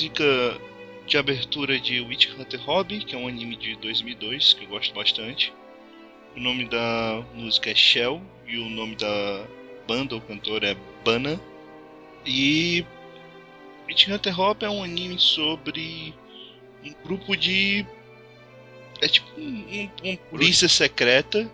[0.00, 0.58] música
[1.06, 4.94] de abertura de Witch Hunter Hobby, que é um anime de 2002 que eu gosto
[4.94, 5.52] bastante.
[6.34, 9.46] O nome da música é Shell e o nome da
[9.86, 10.74] banda ou cantor é
[11.04, 11.38] Bana.
[12.24, 12.82] E
[13.86, 16.14] Witch Hunter Hobby é um anime sobre
[16.82, 17.84] um grupo de.
[19.02, 21.50] É tipo um, um- uma polícia secreta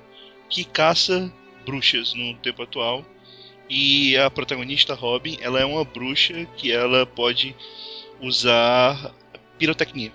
[0.48, 1.32] que caça
[1.64, 3.04] bruxas no tempo atual.
[3.68, 7.52] E a protagonista Robin, ela é uma bruxa que ela pode
[8.20, 9.14] usar
[9.58, 10.12] pirotecnia.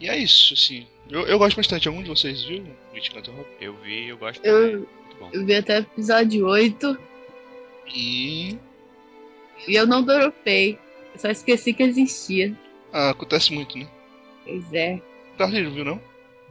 [0.00, 0.86] E é isso, assim.
[1.10, 1.88] Eu, eu gosto bastante.
[1.88, 2.64] Algum de vocês viu
[2.94, 3.48] Hunter Robin?
[3.60, 4.76] Eu vi, eu gosto Eu- também.
[4.76, 5.30] Muito bom.
[5.32, 6.98] Eu vi até o episódio 8
[7.94, 8.58] E.
[9.66, 10.78] e eu não dropei.
[11.14, 12.54] Eu só esqueci que existia.
[12.92, 13.88] Ah, acontece muito, né?
[14.44, 15.00] Pois é.
[15.36, 16.00] Carlinhos, viu não?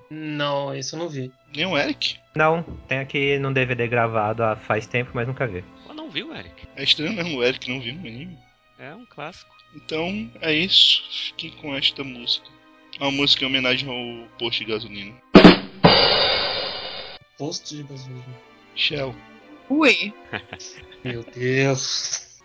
[0.09, 1.31] Não, isso eu não vi.
[1.55, 2.17] Nem o Eric?
[2.35, 5.63] Não, tem aqui num DVD gravado há faz tempo, mas nunca vi.
[5.85, 6.67] Pô, não viu, Eric?
[6.75, 8.37] É estranho mesmo o Eric não viu no anime.
[8.79, 9.53] É um clássico.
[9.77, 11.03] Então é isso.
[11.11, 12.47] Fiquem com esta música.
[12.99, 15.15] Uma música em homenagem ao posto de gasolina.
[17.37, 18.41] Posto de gasolina.
[18.75, 19.15] Shell.
[19.69, 20.13] Ui.
[21.05, 22.41] Meu Deus.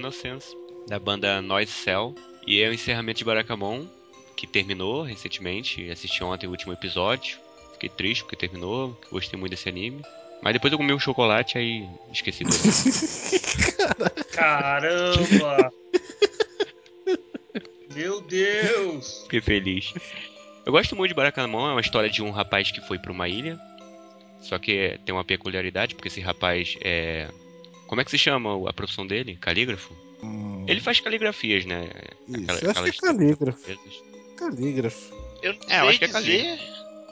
[0.00, 0.56] Innocence,
[0.88, 2.14] da banda Noise Cell.
[2.46, 3.86] E é o encerramento de Barakamon,
[4.36, 5.88] que terminou recentemente.
[5.90, 7.38] Assisti ontem o último episódio.
[7.74, 10.02] Fiquei triste porque terminou, gostei muito desse anime.
[10.42, 12.56] Mas depois eu comi um chocolate, aí esqueci tudo.
[14.32, 15.70] Caramba!
[17.94, 19.22] Meu Deus!
[19.24, 19.92] Fiquei feliz.
[20.64, 23.28] Eu gosto muito de Barakamon, é uma história de um rapaz que foi pra uma
[23.28, 23.60] ilha.
[24.40, 27.28] Só que tem uma peculiaridade, porque esse rapaz é.
[27.90, 29.34] Como é que se chama a profissão dele?
[29.34, 29.92] Calígrafo?
[30.22, 31.90] Hum, Ele faz caligrafias, né?
[32.28, 33.76] Isso, eu acho que é calígrafo.
[34.36, 35.14] Calígrafo.
[35.42, 36.58] Eu não É, eu sei acho que é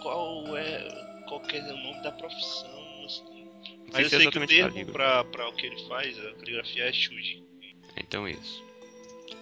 [0.01, 2.71] qual é qual que é o nome da profissão.
[3.05, 3.49] assim.
[3.93, 6.85] Mas eu é sei que o termo pra, pra o que ele faz, a caligrafia
[6.85, 7.43] é shuji.
[7.97, 8.63] Então é isso.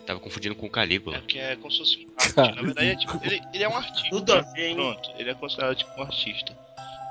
[0.06, 1.20] Tava confundindo com É Calígula.
[1.20, 2.34] que é como se fosse um arte.
[2.34, 2.54] Cara.
[2.54, 4.08] Na verdade, é tipo, ele, ele é um artista.
[4.08, 4.74] Tudo a ver?
[4.74, 6.56] Pronto, ele é considerado tipo um artista.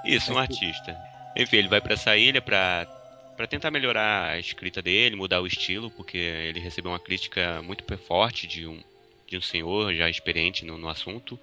[0.03, 0.97] Isso, um artista.
[1.37, 2.87] Enfim, ele vai pra essa ilha pra,
[3.35, 7.83] pra tentar melhorar a escrita dele, mudar o estilo, porque ele recebeu uma crítica muito
[7.97, 8.81] forte de um,
[9.27, 11.39] de um senhor já experiente no, no assunto.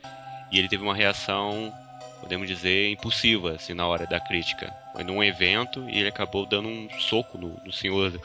[0.51, 1.73] E ele teve uma reação,
[2.21, 4.73] podemos dizer, impulsiva, assim, na hora da crítica.
[4.93, 8.21] Foi num evento e ele acabou dando um soco no, no senhor.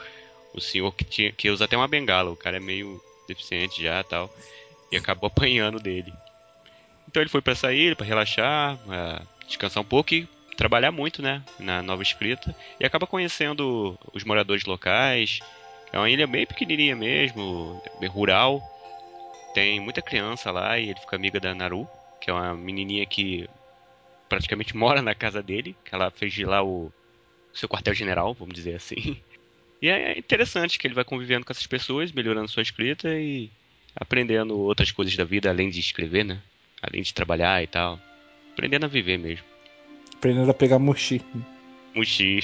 [0.54, 4.02] O senhor que, tinha, que usa até uma bengala, o cara é meio deficiente já
[4.02, 4.30] tal.
[4.90, 6.12] E acabou apanhando dele.
[7.06, 10.28] Então ele foi pra essa ilha pra relaxar, pra descansar um pouco e
[10.58, 15.38] trabalhar muito, né, na nova escrita e acaba conhecendo os moradores locais.
[15.92, 18.60] É uma ilha bem pequenininha mesmo, bem rural.
[19.54, 21.88] Tem muita criança lá e ele fica amiga da Naru,
[22.20, 23.48] que é uma menininha que
[24.28, 26.92] praticamente mora na casa dele, que ela fez de lá o
[27.54, 29.16] seu quartel-general, vamos dizer assim.
[29.80, 33.48] E é interessante que ele vai convivendo com essas pessoas, melhorando sua escrita e
[33.94, 36.42] aprendendo outras coisas da vida além de escrever, né?
[36.82, 37.96] Além de trabalhar e tal.
[38.52, 39.47] Aprendendo a viver mesmo.
[40.18, 41.22] Aprendendo a pegar mochi.
[41.94, 42.40] Muxi.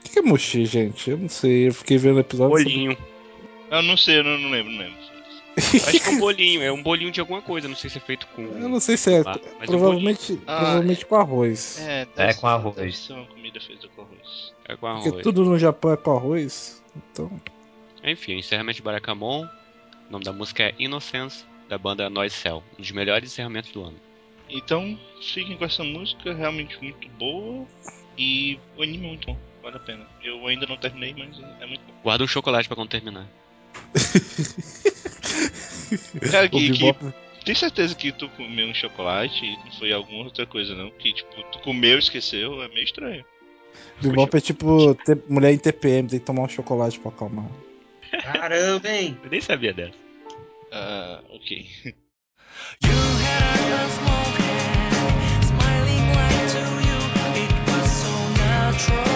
[0.00, 1.10] O que que é mochi, gente?
[1.10, 1.68] Eu não sei.
[1.68, 2.50] Eu fiquei vendo o episódio.
[2.50, 2.96] Bolinho.
[3.70, 5.08] Eu não sei, eu não, não lembro, não lembro.
[5.58, 8.00] Acho que é um bolinho, é um bolinho de alguma coisa, não sei se é
[8.00, 8.42] feito com.
[8.42, 9.22] Eu não sei se é.
[9.24, 11.80] Mas é um provavelmente, Ah, provavelmente com arroz.
[11.80, 12.76] É, É, com arroz.
[12.76, 14.52] Deve ser uma comida feita com arroz.
[14.66, 15.22] É com Porque arroz.
[15.22, 16.82] tudo no Japão é com arroz.
[16.96, 17.40] Então.
[18.04, 19.44] Enfim, encerramento de Barakamon.
[20.08, 22.62] O nome da música é Innocence, da banda Noise Cell.
[22.78, 23.96] Um dos melhores encerramentos do ano.
[24.50, 27.66] Então, fiquem com essa música, realmente muito boa.
[28.16, 30.06] E o anime é muito bom, vale a pena.
[30.22, 31.92] Eu ainda não terminei, mas é muito bom.
[32.02, 33.26] Guarda um chocolate pra quando terminar.
[36.30, 36.94] Cara, O que, que
[37.44, 40.90] tem certeza que tu comeu um chocolate e não foi alguma outra coisa, não?
[40.90, 43.24] Que tipo, tu comeu e esqueceu, é meio estranho.
[44.02, 47.48] Bebop é tipo ter- mulher em TPM, tem que tomar um chocolate pra acalmar.
[48.32, 49.16] Caramba, hein?
[49.22, 49.94] Eu nem sabia dessa.
[50.72, 51.66] Ah, ok.
[58.78, 59.07] control.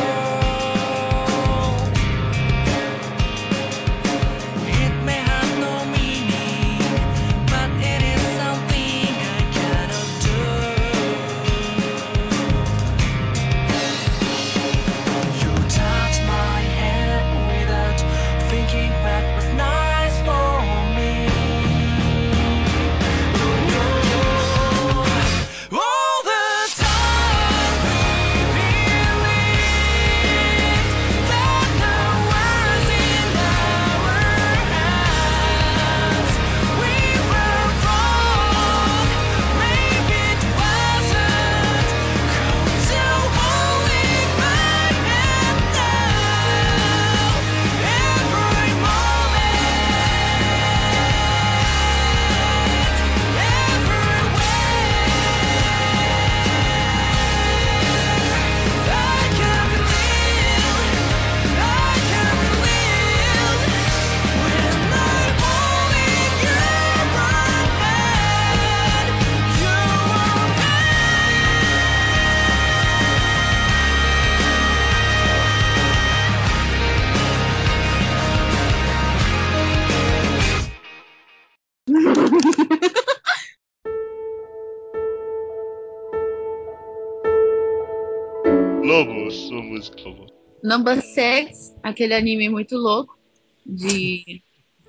[90.73, 93.19] Number Six, aquele anime muito louco
[93.67, 94.41] de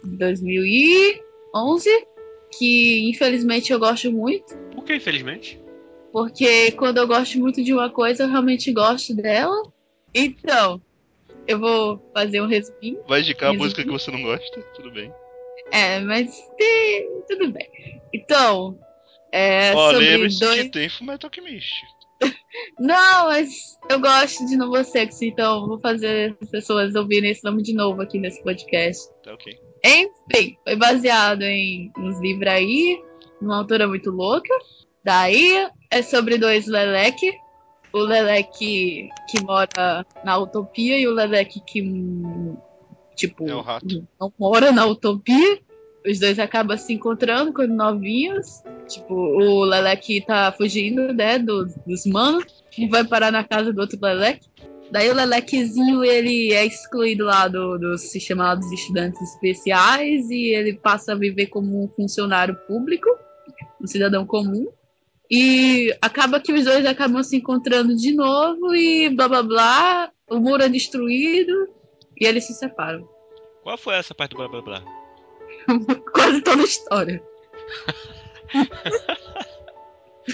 [0.04, 1.90] 2011,
[2.58, 5.60] que infelizmente eu gosto muito, Por que, infelizmente?
[6.12, 9.56] porque quando eu gosto muito de uma coisa, eu realmente gosto dela.
[10.14, 10.82] Então,
[11.48, 13.00] eu vou fazer um resuminho.
[13.08, 13.64] Vai indicar a Resumindo.
[13.64, 14.62] música que você não gosta?
[14.76, 15.12] Tudo bem.
[15.72, 16.30] É, mas
[17.28, 17.68] tudo bem.
[18.14, 18.80] Então,
[19.32, 20.40] é Ó, sobre dois.
[20.40, 21.74] que tem Fullmetal Alchemist.
[22.80, 27.64] Não, mas eu gosto de Novo Sexo, então vou fazer as pessoas ouvirem esse nome
[27.64, 29.10] de novo aqui nesse podcast.
[29.24, 29.58] Tá ok.
[29.84, 33.02] Enfim, foi baseado em uns livros aí,
[33.42, 34.54] numa autora muito louca.
[35.04, 37.34] Daí é sobre dois Leleque.
[37.92, 41.82] O Leleque que mora na utopia e o Leleque que,
[43.16, 43.54] tipo, É
[44.20, 45.60] não mora na utopia.
[46.06, 48.62] Os dois acabam se encontrando quando novinhos.
[48.88, 52.46] Tipo, o Leleque tá fugindo, né, dos, dos manos.
[52.78, 54.48] E vai parar na casa do outro Leleque.
[54.92, 61.14] Daí o Lelequezinho, ele é excluído lá do, dos chamados estudantes especiais e ele passa
[61.14, 63.10] a viver como um funcionário público,
[63.82, 64.68] um cidadão comum.
[65.32, 70.12] E acaba que os dois acabam se encontrando de novo e blá blá blá.
[70.30, 71.70] O muro é destruído
[72.20, 73.08] e eles se separam.
[73.64, 75.03] Qual foi essa parte do blá blá blá?
[76.14, 77.24] Quase toda a história.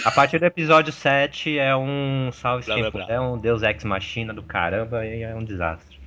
[0.05, 3.01] A partir do episódio 7 é um salve Blá, quem blá, blá.
[3.01, 5.99] puder, um Deus Ex Machina do caramba e é um desastre.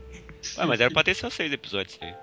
[0.59, 2.15] Ué, mas era pra ter só seis episódios aí.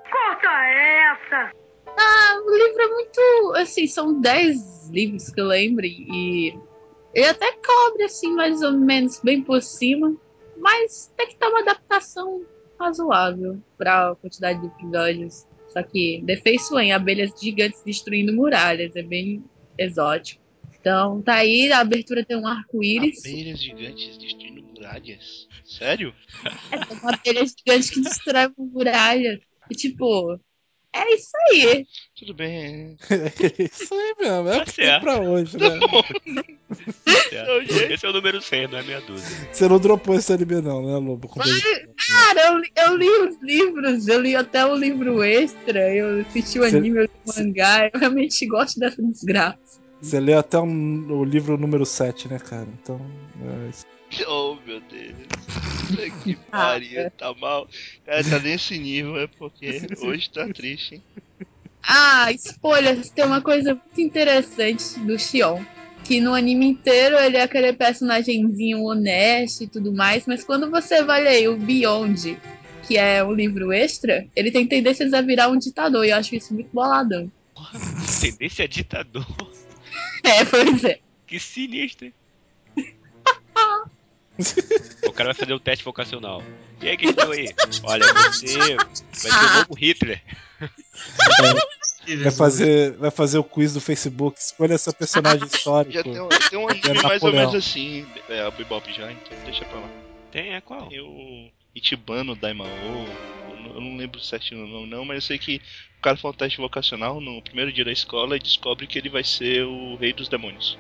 [1.97, 3.53] Ah, o livro é muito.
[3.57, 6.57] Assim, são 10 livros que eu lembro e
[7.13, 10.15] ele até cobre, assim, mais ou menos bem por cima.
[10.57, 12.41] Mas tem que ter uma adaptação
[12.79, 15.45] razoável pra quantidade de episódios.
[15.71, 18.95] Só que defeiçoa em abelhas gigantes destruindo muralhas.
[18.95, 19.43] É bem
[19.77, 20.41] exótico.
[20.79, 23.19] Então, tá aí, a abertura tem um arco-íris.
[23.25, 25.47] Abelhas gigantes destruindo muralhas.
[25.65, 26.13] Sério?
[26.71, 29.39] É tem uma abelha gigante que destrói uma muralha.
[29.69, 30.39] E tipo,
[30.93, 31.85] é isso aí.
[32.17, 32.95] Tudo bem.
[33.09, 35.01] É isso aí mesmo, é Tá o que tem certo.
[35.03, 35.79] pra hoje, né?
[37.89, 39.47] Esse é o número 100, não é meia dúzia.
[39.51, 41.29] Você não dropou esse anime não, né, Lobo?
[41.35, 41.63] Mas,
[42.07, 46.59] cara, eu, li- eu li os livros, eu li até o livro extra, eu assisti
[46.59, 49.57] o anime, eu li o mangá, eu realmente gosto dessa desgraça.
[50.01, 52.67] Você leu até um- o livro número 7, né, cara?
[52.81, 52.99] Então,
[53.65, 53.85] é isso.
[54.27, 55.15] Oh, meu Deus.
[56.23, 57.67] Que pariu, tá mal.
[58.05, 61.03] Cara, tá nesse nível, é porque hoje tá triste, hein?
[61.83, 65.63] Ah, spoilers, tem uma coisa muito interessante do Xion.
[66.03, 71.03] Que no anime inteiro ele é aquele personagemzinho honesto e tudo mais, mas quando você
[71.03, 72.37] vai ler o Beyond,
[72.87, 76.35] que é um livro extra, ele tem tendências a virar um ditador, e eu acho
[76.35, 77.31] isso muito boladão.
[78.19, 79.25] Tendência a ditador.
[80.23, 80.99] É, pois é.
[81.27, 82.13] Que sinistro, hein?
[85.07, 86.41] O cara vai fazer o teste vocacional.
[86.81, 87.53] E aí, quem deu aí?
[87.83, 90.21] Olha, você vai ser o novo Hitler.
[92.23, 94.39] Vai fazer, vai fazer o quiz do Facebook.
[94.39, 95.93] Escolha seu personagem histórico.
[95.93, 99.11] Já tem um, tem um anime É mais ou menos assim, é a Bebop já,
[99.11, 99.89] então deixa pra lá.
[100.31, 100.87] Tem, é qual?
[100.87, 102.67] Tem o Ichibano Daimao,
[103.75, 105.61] eu não- lembro certinho o nome não, mas eu sei que
[105.97, 109.09] o cara faz um teste vocacional no primeiro dia da escola e descobre que ele
[109.09, 110.77] vai ser o rei dos demônios.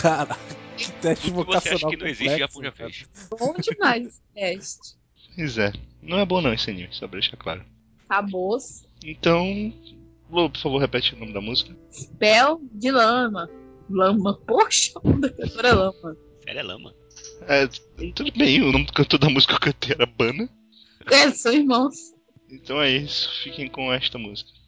[0.00, 0.69] Cara, que
[1.00, 3.08] teste que você acha que não existe, complexo, Japão já fez.
[3.38, 5.00] Bom demais esse teste.
[5.34, 5.72] Pois é,
[6.02, 7.64] não é bom não esse anime, só pra deixar claro.
[8.08, 8.58] Acabou.
[9.04, 9.72] Então,
[10.30, 11.76] Lu, por favor, repete o nome da música.
[11.92, 13.48] Spell de lama.
[13.88, 16.16] Lama, poxa, da cantora lama.
[16.44, 16.94] Sério, é lama.
[17.48, 17.66] É,
[18.14, 20.48] tudo bem, o nome do cantor da música que eu cantei era Bana.
[21.10, 21.94] É, são irmãos.
[22.48, 24.59] Então é isso, fiquem com esta música.「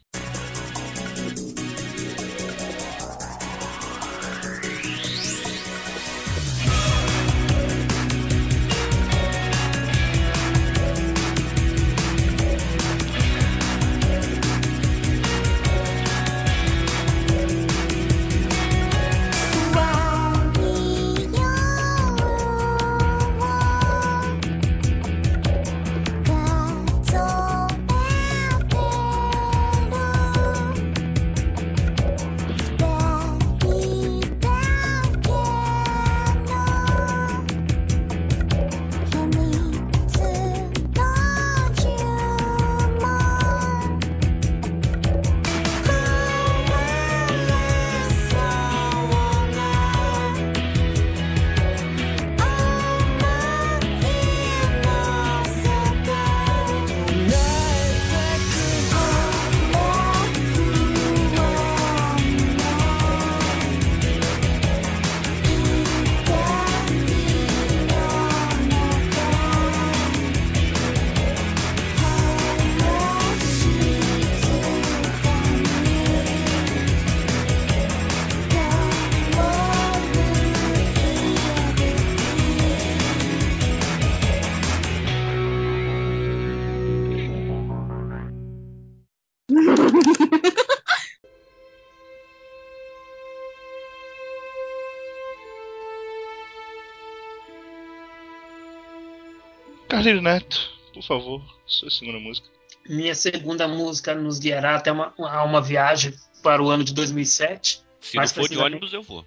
[100.03, 102.47] Carlinhos Neto, por favor, sua segunda música.
[102.87, 107.81] Minha segunda música nos guiará até uma, a uma viagem para o ano de 2007.
[108.01, 109.25] Se não for de ônibus, eu vou.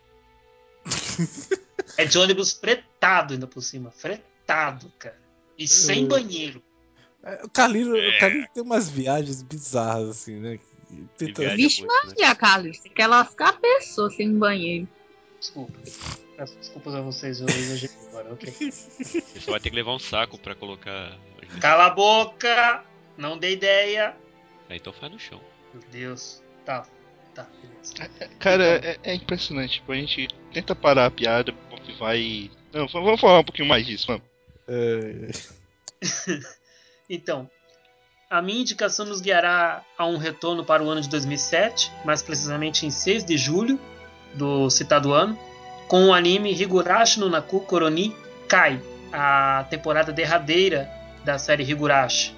[1.97, 3.91] É de ônibus fretado ainda por cima.
[3.91, 5.19] Fretado, cara.
[5.59, 6.09] E sem Uh.
[6.09, 6.63] banheiro.
[7.23, 8.09] É, O Carlinhos, É.
[8.09, 10.59] o Carlinhos tem umas viagens bizarras, assim, né?
[11.17, 11.57] Tenta- viagem.
[11.57, 11.89] Vixe, né?
[12.05, 12.77] Maria, Carlos.
[12.79, 14.87] Você quer lascar a pessoa sem banheiro.
[15.41, 15.73] Desculpa.
[16.37, 18.53] Peço desculpas a vocês, eu exagerei agora, ok.
[18.71, 21.17] Você só vai ter que levar um saco pra colocar.
[21.61, 22.85] Cala a boca!
[23.17, 24.15] Não dei ideia.
[24.69, 25.41] Então faz no chão.
[25.73, 26.43] Meu Deus.
[26.65, 26.87] Tá,
[27.35, 27.95] tá, beleza.
[28.39, 29.75] Cara, é, é impressionante.
[29.75, 31.55] Tipo, a gente tenta parar a piada
[31.99, 32.51] vai.
[32.73, 34.23] Não, vamos falar um pouquinho mais disso, vamos.
[34.69, 35.31] É,
[37.09, 37.49] Então,
[38.29, 42.85] a minha indicação nos guiará a um retorno para o ano de 2007, mais precisamente
[42.85, 43.79] em 6 de julho
[44.35, 45.39] do citado ano,
[45.89, 48.15] com o anime Higurashi no Naku Koroni
[48.49, 48.81] Kai,
[49.13, 50.89] a temporada derradeira
[51.25, 52.35] da série Higurashi.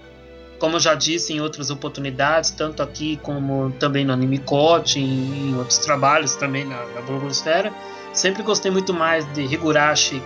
[0.59, 5.51] Como eu já disse em outras oportunidades, tanto aqui como também no Anime Coach, em,
[5.51, 7.72] em outros trabalhos também na, na blogosfera,
[8.12, 10.20] sempre gostei muito mais de Higurashi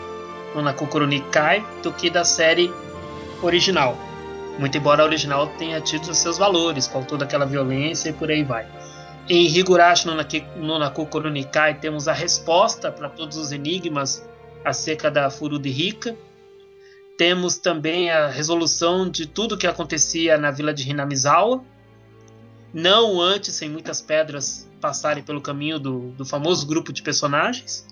[0.54, 2.72] no Naku Koroni Kai do que da série
[3.42, 3.96] original.
[4.58, 8.42] Muito embora a original tenha tido seus valores, com toda aquela violência e por aí
[8.42, 8.66] vai.
[9.28, 10.14] Em Higurashi no,
[10.56, 14.26] no Naku Koronikai temos a resposta para todos os enigmas
[14.64, 16.16] acerca da Furude Rika.
[17.16, 21.64] Temos também a resolução de tudo que acontecia na vila de Hinamizawa.
[22.74, 27.86] Não antes, sem muitas pedras passarem pelo caminho do, do famoso grupo de personagens.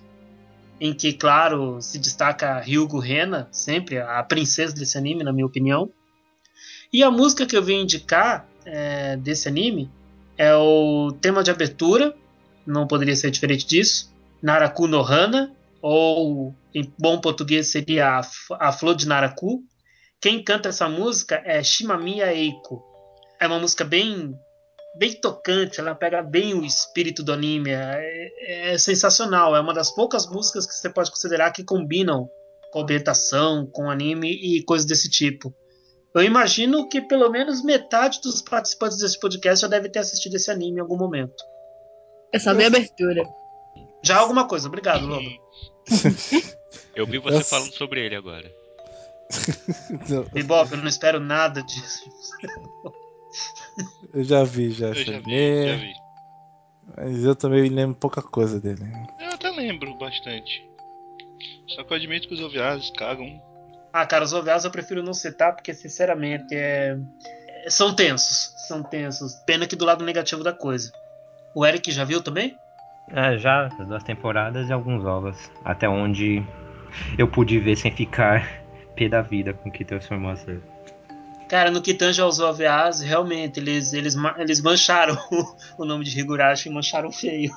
[0.81, 5.47] Em que, claro, se destaca a Ryugu Rena, sempre a princesa desse anime, na minha
[5.47, 5.93] opinião.
[6.93, 9.89] E a música que eu vim indicar é, desse anime
[10.41, 12.17] é o tema de abertura,
[12.67, 14.11] não poderia ser diferente disso,
[14.43, 19.63] Naraku no Hana, ou em bom português seria a, a Flor de Naraku.
[20.19, 22.83] Quem canta essa música é Shimamiya Eiko.
[23.39, 24.35] É uma música bem
[24.97, 29.95] bem tocante, ela pega bem o espírito do anime, é, é sensacional, é uma das
[29.95, 32.29] poucas músicas que você pode considerar que combinam
[32.73, 35.55] com ambientação, com anime e coisas desse tipo.
[36.15, 40.51] Eu imagino que pelo menos metade dos participantes desse podcast já deve ter assistido esse
[40.51, 41.43] anime em algum momento.
[42.33, 43.23] É só ver a abertura.
[44.03, 45.29] Já alguma coisa, obrigado, Lobo.
[46.95, 48.51] Eu vi você Eu- falando sobre ele agora.
[50.33, 52.03] Bebop, eu não espero nada disso.
[54.13, 54.89] eu já vi, já.
[54.89, 55.93] Eu já vi, já vi.
[56.97, 58.83] Mas eu também lembro pouca coisa dele.
[59.21, 60.69] Eu até lembro bastante.
[61.69, 63.41] Só que eu admito que os oviários cagam.
[63.93, 66.97] Ah, cara, os OVAs eu prefiro não citar porque, sinceramente, é...
[67.69, 68.55] são tensos.
[68.69, 69.35] São tensos.
[69.47, 70.93] Pena que do lado negativo da coisa.
[71.55, 72.57] O Eric já viu também?
[73.13, 75.51] É, já as duas temporadas e alguns ovos.
[75.65, 76.43] Até onde
[77.19, 78.63] eu pude ver sem ficar
[78.95, 80.63] pé da vida com o que transformou a série.
[81.49, 85.19] Cara, no que tange aos OVAs, realmente, eles, eles, eles mancharam
[85.77, 87.51] o nome de Higurashi e mancharam feio.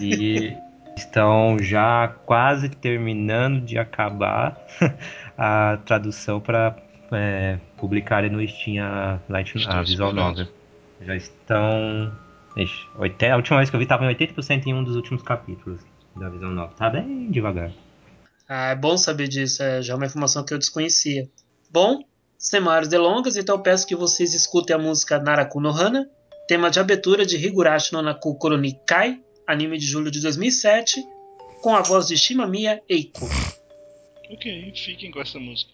[0.00, 0.56] E
[0.96, 4.56] estão já quase terminando de acabar
[5.36, 6.76] a tradução para
[7.76, 10.12] publicarem no Steam a, Light, a Visual.
[10.12, 10.46] Novel.
[11.00, 12.12] Já estão.
[12.56, 15.22] Ixi, oite- a última vez que eu vi estava em 80% em um dos últimos
[15.22, 15.80] capítulos
[16.16, 16.76] da Visual Novel.
[16.76, 17.70] Tá bem devagar.
[18.48, 21.28] Ah, é bom saber disso, é já uma informação que eu desconhecia.
[21.70, 22.02] Bom,
[22.36, 26.06] sem maiores delongas, então eu peço que vocês escutem a música Naraku no Hana,
[26.46, 31.02] tema de abertura de Higurashi no Naku Koroni Kai, anime de julho de 2007,
[31.62, 33.26] com a voz de Shimamiya Eiko.
[34.30, 35.72] Ok, fiquem com essa música.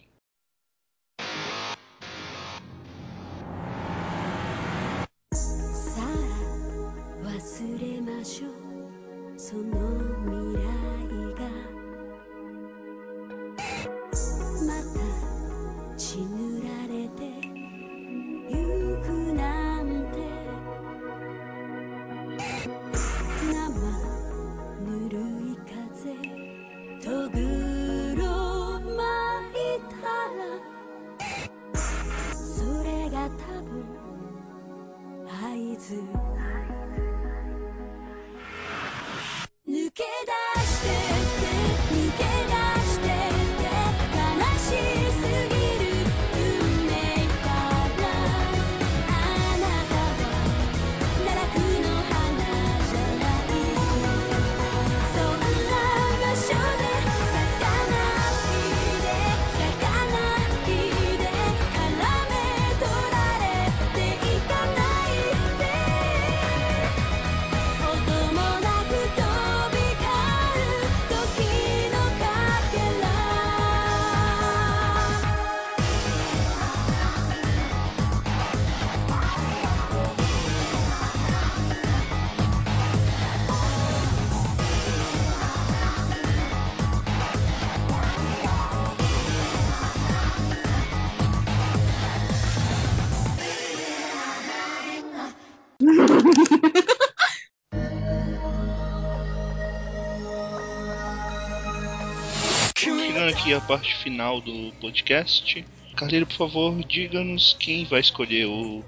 [103.59, 105.65] À parte final do podcast.
[105.95, 108.83] Carleiro, por favor, diga-nos quem vai escolher o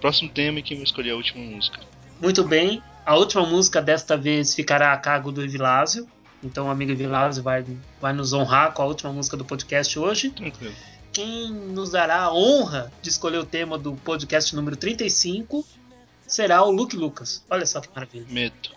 [0.00, 1.78] próximo tema e quem vai escolher a última música.
[2.20, 2.82] Muito bem.
[3.04, 6.08] A última música desta vez ficará a cargo do Evilásio.
[6.42, 7.64] Então o amigo Evilásio vai,
[8.00, 10.30] vai nos honrar com a última música do podcast hoje.
[10.30, 10.74] Tranquilo.
[11.12, 15.64] Quem nos dará a honra de escolher o tema do podcast número 35
[16.26, 17.44] será o Luke Lucas.
[17.50, 18.24] Olha só que maravilha.
[18.30, 18.70] Medo.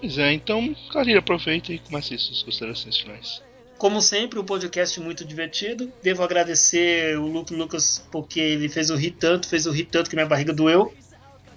[0.00, 3.49] Pois é, então, Carleiro, aproveita e comece suas considerações finais.
[3.80, 5.90] Como sempre, um podcast muito divertido.
[6.02, 10.10] Devo agradecer o Luke Lucas porque ele fez o rir tanto, fez o rir tanto
[10.10, 10.92] que minha barriga doeu.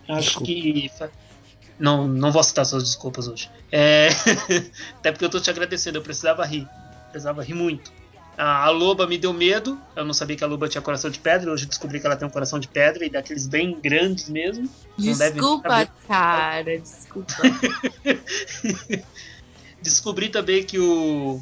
[0.08, 0.46] Acho Desculpa.
[0.46, 0.90] que.
[1.78, 3.52] Não, não vou citar suas desculpas hoje.
[3.70, 4.08] É...
[4.96, 6.66] Até porque eu tô te agradecendo, eu precisava rir.
[7.12, 7.92] Precisava rir muito.
[8.38, 9.78] A, a loba me deu medo.
[9.94, 11.52] Eu não sabia que a loba tinha coração de pedra.
[11.52, 14.70] Hoje eu descobri que ela tem um coração de pedra e daqueles bem grandes mesmo.
[14.98, 16.80] Não deve Desculpa, cara.
[16.80, 17.34] Desculpa.
[19.84, 21.42] Descobri também que o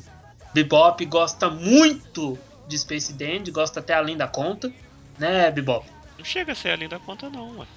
[0.53, 2.37] Bebop gosta muito
[2.67, 4.71] de Space Dandy, gosta até além da conta,
[5.17, 5.85] né, Bebop?
[6.17, 7.67] Não chega a ser além da conta, não, ué.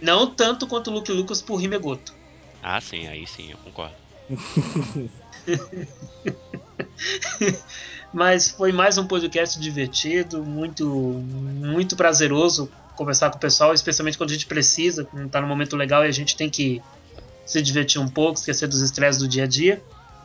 [0.00, 2.14] Não tanto quanto o Luke Lucas por Rimegoto.
[2.62, 3.94] Ah, sim, aí sim, eu concordo.
[8.12, 14.30] Mas foi mais um podcast divertido, muito, muito prazeroso conversar com o pessoal, especialmente quando
[14.30, 16.80] a gente precisa, quando tá num momento legal e a gente tem que
[17.44, 19.82] se divertir um pouco, esquecer dos estresses do dia a dia.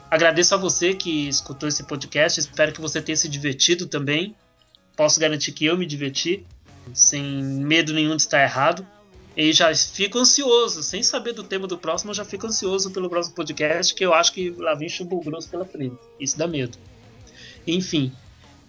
[0.09, 4.35] Agradeço a você que escutou esse podcast, espero que você tenha se divertido também.
[4.95, 6.45] Posso garantir que eu me diverti,
[6.93, 8.85] sem medo nenhum de estar errado.
[9.37, 13.09] E já fico ansioso, sem saber do tema do próximo, eu já fico ansioso pelo
[13.09, 15.95] próximo podcast, que eu acho que lá vem chumbo grosso pela frente.
[16.19, 16.77] Isso dá medo.
[17.67, 18.11] Enfim,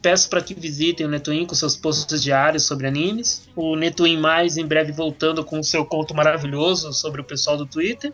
[0.02, 3.48] peço para que visitem o Netuin com seus posts diários sobre animes.
[3.56, 7.66] O Netuin Mais em breve voltando com o seu conto maravilhoso sobre o pessoal do
[7.66, 8.12] Twitter.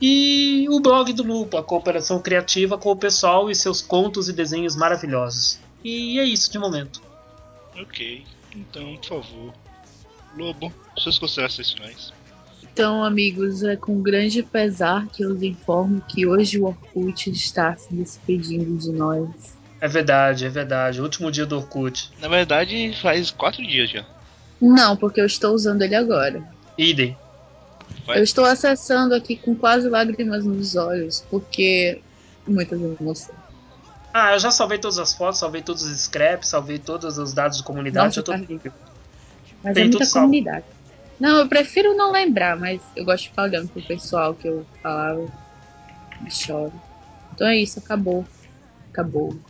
[0.00, 4.32] E o blog do Lupo, a cooperação criativa com o pessoal e seus contos e
[4.32, 5.58] desenhos maravilhosos.
[5.82, 7.02] E é isso de momento.
[7.80, 8.24] Ok,
[8.54, 9.54] então, por favor.
[10.36, 12.12] Lobo, suas considerações finais.
[12.62, 17.76] Então, amigos, é com grande pesar que eu lhes informo que hoje o Orkut está
[17.76, 19.28] se despedindo de nós.
[19.80, 21.00] É verdade, é verdade.
[21.00, 22.10] O último dia do Orkut.
[22.20, 24.04] Na verdade, faz quatro dias já.
[24.60, 26.42] Não, porque eu estou usando ele agora.
[26.76, 27.16] Idem.
[28.06, 28.18] Vai.
[28.18, 32.02] Eu estou acessando aqui com quase lágrimas nos olhos, porque
[32.46, 33.38] muitas emoções.
[34.12, 37.58] Ah, eu já salvei todas as fotos, salvei todos os scraps, salvei todos os dados
[37.58, 38.06] de comunidade.
[38.06, 38.32] Nossa, eu tô...
[38.32, 38.62] Carlinhos.
[39.62, 40.30] Mas Tem é muita salvo.
[40.30, 40.66] comunidade.
[41.18, 44.68] Não, eu prefiro não lembrar, mas eu gosto de ficar olhando pro pessoal que eu
[44.82, 45.32] falava
[46.20, 46.82] e choro.
[47.32, 48.28] Então é isso, acabou.
[48.92, 49.40] Acabou.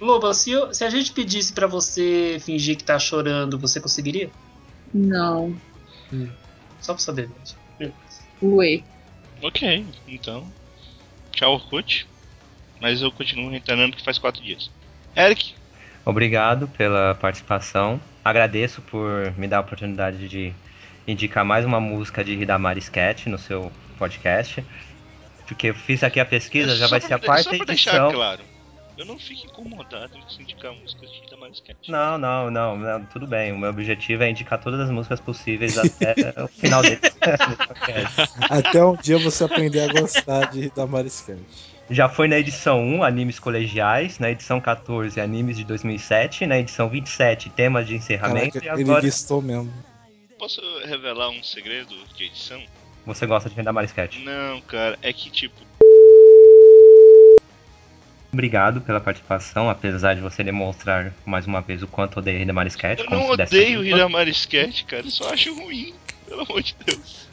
[0.00, 4.34] Loba, se, eu- se a gente pedisse pra você fingir que tá chorando, você conseguiria?
[4.92, 5.62] Não.
[6.80, 7.94] Só pra saber mesmo.
[8.42, 8.82] Ué.
[9.42, 10.46] Ok, então.
[11.32, 12.06] Tchau, Orkut.
[12.80, 14.70] Mas eu continuo reiterando que faz quatro dias.
[15.16, 15.54] Eric,
[16.08, 18.00] Obrigado pela participação.
[18.24, 20.54] Agradeço por me dar a oportunidade de
[21.06, 24.64] indicar mais uma música de Hidamari Sketch no seu podcast.
[25.46, 27.90] Porque eu fiz aqui a pesquisa, já só vai ser a quarta só pra deixar
[27.90, 28.10] edição.
[28.10, 28.42] claro,
[28.98, 31.88] eu não fico incomodado em indicar músicas de Damar Sketch.
[31.88, 33.52] Não, não, não, não, tudo bem.
[33.52, 36.98] O meu objetivo é indicar todas as músicas possíveis até o final desse.
[38.50, 41.44] Até um dia você aprender a gostar de da Mariscante.
[41.90, 46.88] Já foi na edição 1, animes colegiais, na edição 14, animes de 2007, na edição
[46.88, 49.72] 27, temas de encerramento, Caraca, e ele agora listou mesmo.
[50.38, 52.62] Posso revelar um segredo de edição?
[53.08, 54.18] você gosta de Hidamari Sketch.
[54.18, 55.56] Não, cara, é que tipo,
[58.32, 63.00] Obrigado pela participação, apesar de você demonstrar mais uma vez o quanto odeia Hidamari Sketch.
[63.00, 65.94] eu não odeio Hidamar Sketch, cara, eu só acho ruim,
[66.26, 67.28] pelo amor de Deus.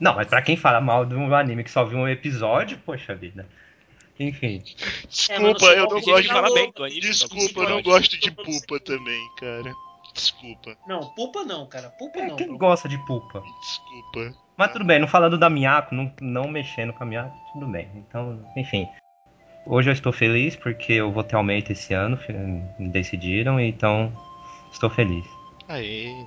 [0.00, 3.14] Não, mas pra quem fala mal de um anime que só viu um episódio, poxa
[3.14, 3.46] vida.
[4.18, 4.62] Enfim.
[5.08, 8.30] Desculpa, chegou eu não gosto de fala bem do anime, Desculpa, eu não gosto de
[8.30, 9.72] pupa também, cara.
[10.14, 11.88] Desculpa, Não, pulpa não, cara.
[11.90, 12.36] Pulpa É, não.
[12.36, 13.42] quem gosta de pulpa?
[13.60, 14.34] desculpa.
[14.56, 17.88] Mas tudo bem, não falando da Miyako, não, não mexendo com a Miyako, tudo bem.
[17.96, 18.86] Então, enfim.
[19.64, 22.18] Hoje eu estou feliz porque eu vou ter aumento esse ano,
[22.78, 24.12] decidiram, então
[24.72, 25.24] estou feliz.
[25.68, 26.26] Aê.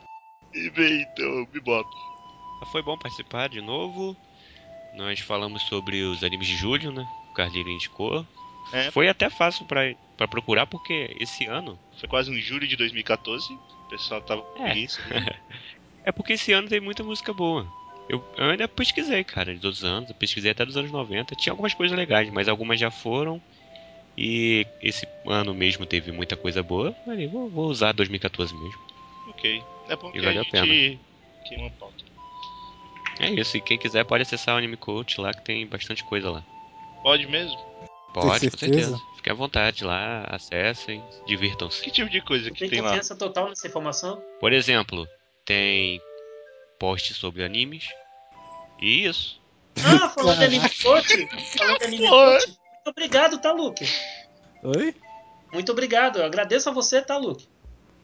[0.54, 1.88] E bem, então, Bebop.
[2.72, 4.16] Foi bom participar de novo.
[4.96, 7.06] Nós falamos sobre os animes de julho, né?
[7.30, 8.26] O Carlinho indicou.
[8.72, 8.90] É.
[8.92, 11.78] Foi até fácil pra, pra procurar, porque esse ano.
[12.00, 13.54] Foi quase um julho de 2014.
[13.54, 14.78] O pessoal tava com É.
[14.78, 15.00] isso.
[15.10, 15.26] Né?
[16.08, 17.68] É porque esse ano tem muita música boa.
[18.08, 20.10] Eu, eu ainda pesquisei, cara, de todos os anos.
[20.10, 21.36] Eu pesquisei até dos anos 90.
[21.36, 23.42] Tinha algumas coisas legais, mas algumas já foram.
[24.18, 26.94] E esse ano mesmo teve muita coisa boa.
[27.06, 28.80] Falei, vou, vou usar 2014 mesmo.
[29.30, 29.64] ok.
[29.90, 31.00] É bom que E a valeu a gente
[31.48, 32.04] queima uma pauta.
[33.20, 36.30] É isso, e quem quiser pode acessar o Anime Coach lá, que tem bastante coisa
[36.30, 36.44] lá.
[37.02, 37.58] Pode mesmo?
[38.14, 38.58] Pode, com certeza?
[38.58, 39.02] certeza.
[39.16, 41.82] Fiquem à vontade lá, acessem, divirtam-se.
[41.84, 42.90] Que tipo de coisa que Tem tem lá?
[42.90, 44.22] confiança total nessa informação?
[44.40, 45.08] Por exemplo,
[45.46, 46.00] tem
[46.80, 47.88] posts sobre animes.
[48.82, 49.42] E isso.
[49.84, 51.28] Ah, falando de anime coach.
[51.58, 52.48] Falando de anime coach.
[52.48, 53.86] Muito obrigado, tá, Luke?
[54.64, 54.96] Oi?
[55.52, 56.20] Muito obrigado.
[56.20, 57.48] Eu agradeço a você, tá, Luke?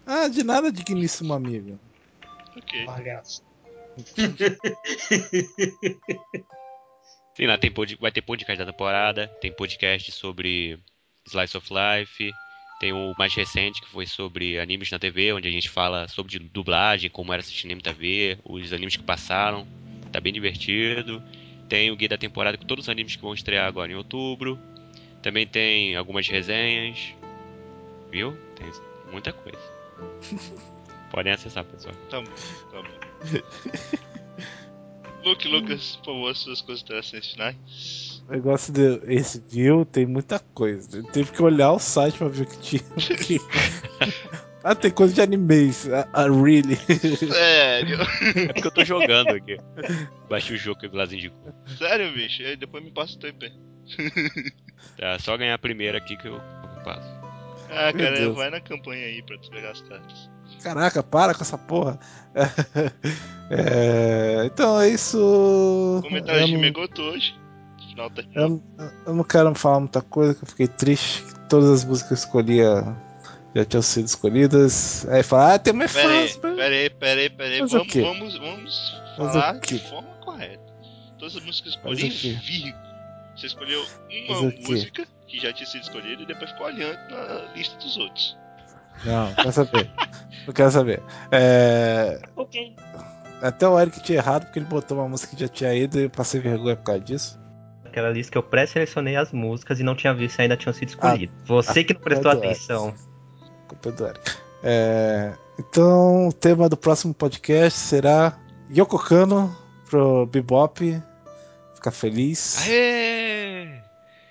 [0.06, 1.80] Ah, de nada, digníssimo amigo.
[2.57, 2.85] Ok.
[7.35, 7.95] Sim, lá tem pod...
[7.99, 10.80] vai ter podcast da temporada, tem podcast sobre
[11.27, 12.31] Slice of Life,
[12.82, 16.40] tem o mais recente que foi sobre animes na TV, onde a gente fala sobre
[16.40, 19.68] dublagem, como era assistir anime na TV, os animes que passaram,
[20.12, 21.22] tá bem divertido.
[21.70, 24.58] Tem o guia da temporada com todos os animes que vão estrear agora em outubro.
[25.22, 27.14] Também tem algumas resenhas,
[28.10, 28.36] viu?
[28.56, 28.66] Tem
[29.12, 29.62] muita coisa.
[31.12, 31.94] Podem acessar, pessoal.
[32.10, 32.32] Tá bom,
[32.72, 32.90] tá bom.
[35.24, 38.11] Luke, Lucas, por favor, suas considerações finais.
[38.27, 40.98] O negócio de esse viu tem muita coisa.
[40.98, 42.81] Eu teve que olhar o site pra ver o que tinha
[43.14, 43.39] aqui.
[44.64, 45.89] ah, tem coisa de animes.
[45.89, 46.76] Ah, ah, really?
[46.76, 47.98] Sério?
[48.35, 49.57] É porque eu tô jogando aqui.
[50.30, 51.53] Baixa o jogo que o Glass indicou.
[51.77, 52.43] Sério, bicho?
[52.43, 53.52] Aí depois me passa o IP.
[54.98, 57.07] Tá, só ganhar a primeira aqui que eu, eu passo.
[57.69, 58.35] Ah, Meu cara, Deus.
[58.35, 60.30] vai na campanha aí pra tu pegar as cartas.
[60.61, 61.99] Caraca, para com essa porra.
[63.53, 65.99] É, então é isso.
[66.03, 67.35] Comentário de não, Megoto hoje.
[67.91, 68.61] Final eu,
[69.05, 71.23] eu não quero falar muita coisa, que eu fiquei triste.
[71.23, 72.97] que Todas as músicas que eu escolhia
[73.55, 75.05] já tinham sido escolhidas.
[75.09, 76.41] Aí fala, ah, tem mais Pera aí, fácil.
[76.41, 77.61] pera aí, pera aí, pera aí.
[77.61, 80.63] Mas o Vamos, vamos, vamos falar de forma correta.
[81.19, 82.09] Todas as músicas que eu escolhi,
[82.43, 82.76] vi.
[83.35, 83.85] Você escolheu
[84.30, 88.38] uma música que já tinha sido escolhida e depois ficou olhando na lista dos outros.
[89.05, 89.91] Não, não quero saber.
[90.47, 91.03] não quero saber.
[91.31, 92.76] É, Ok.
[93.41, 96.03] até o Eric tinha errado porque ele botou uma música que já tinha ido e
[96.03, 97.40] eu passei vergonha por causa disso.
[97.91, 100.88] Aquela lista que eu pré-selecionei as músicas e não tinha visto se ainda tinham sido
[100.88, 101.35] escolhidas.
[101.43, 102.53] Você que não prestou ah, do Eric.
[102.53, 102.95] atenção.
[103.68, 104.31] Culpa é do Eric.
[104.63, 108.39] É, então, o tema do próximo podcast será
[108.73, 109.53] Yoko Kano
[109.89, 111.03] pro Bebop
[111.76, 112.65] ficar feliz.
[112.65, 113.81] Aê!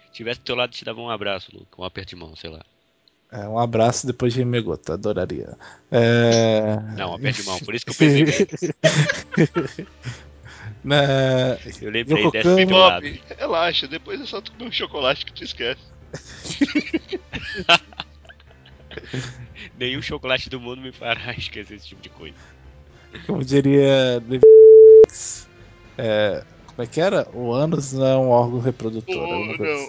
[0.06, 1.68] Se tivesse do teu lado, te dava um abraço, Luke.
[1.76, 2.64] Um aperto de mão, sei lá.
[3.30, 5.54] É, um abraço depois de Megoto, adoraria.
[5.92, 8.66] É, Não, um aperto de mão, por isso que eu pensei
[10.84, 12.66] né, Eu lembrei Yoko dessa.
[12.66, 15.80] Bob, relaxa, depois é só tu comer um chocolate que tu esquece.
[19.78, 22.36] Nenhum chocolate do mundo me fará esquecer esse tipo de coisa.
[23.26, 24.22] como diria
[25.98, 27.28] é, como é que era?
[27.34, 29.14] O ânus não é um órgão reprodutor.
[29.16, 29.84] O, alguma coisa não,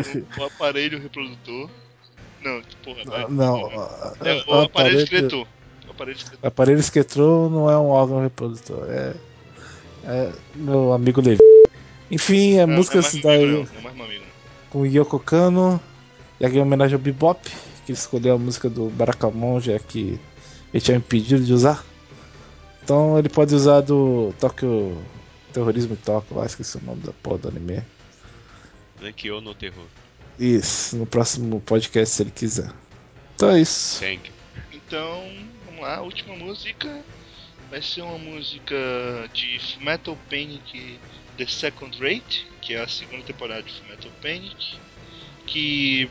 [0.00, 0.26] assim.
[0.38, 1.70] o, o aparelho reprodutor.
[2.42, 3.28] Não, porra, vai.
[3.28, 3.58] Não,
[4.24, 5.46] É, o o aparelho escritor.
[5.86, 6.40] O aparelho escritor.
[6.42, 8.86] O aparelho esquetrou não é um órgão reprodutor.
[8.88, 9.14] É,
[10.06, 11.40] é meu amigo Levi.
[12.10, 14.24] Enfim, é Não, músicas não é da, não, não é mais meu amigo.
[14.70, 15.80] com Yoko Kano.
[16.40, 17.40] E aqui em homenagem ao Bebop,
[17.86, 20.18] que ele escolheu a música do Barakamon, já que
[20.72, 21.84] ele tinha me pedido de usar.
[22.82, 24.96] Então ele pode usar do Tokyo
[25.52, 27.82] Terrorismo em Tóquio, lá esqueci o nome da porra do anime.
[29.00, 29.86] Nankyo no terror.
[30.38, 32.70] Isso, no próximo podcast se ele quiser.
[33.36, 34.00] Então é isso.
[34.00, 34.34] Thank you.
[34.72, 35.22] Então,
[35.66, 37.02] vamos lá, a última música
[37.74, 38.76] vai ser uma música
[39.32, 40.96] de Metal Panic
[41.36, 44.78] The Second Rate, que é a segunda temporada de Metal Panic,
[45.44, 46.08] que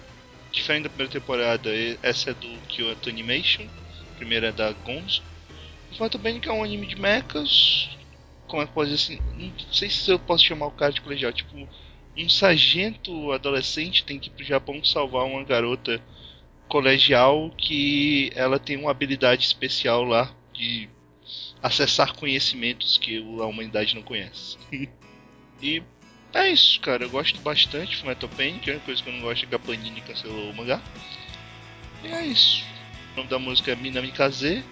[0.52, 1.70] diferente da primeira temporada,
[2.02, 5.24] essa é do Kyoto Animation, a primeira é da Gonzo.
[5.98, 7.88] Metal Panic é um anime de mechas,
[8.46, 11.00] como é que pode dizer assim, não sei se eu posso chamar o cara de
[11.00, 11.56] colegial, tipo
[12.18, 16.02] um sargento adolescente tem que ir pro Japão salvar uma garota
[16.68, 20.90] colegial que ela tem uma habilidade especial lá de
[21.64, 24.58] acessar conhecimentos que a humanidade não conhece.
[25.62, 25.82] e
[26.34, 27.06] é isso, cara.
[27.06, 28.70] Eu gosto bastante de Fullmetal Panic.
[28.70, 30.82] A única coisa que eu não gosto é que a Panini cancelou o mangá.
[32.04, 32.66] E é isso.
[33.14, 34.64] O nome da música é Minami Kaze,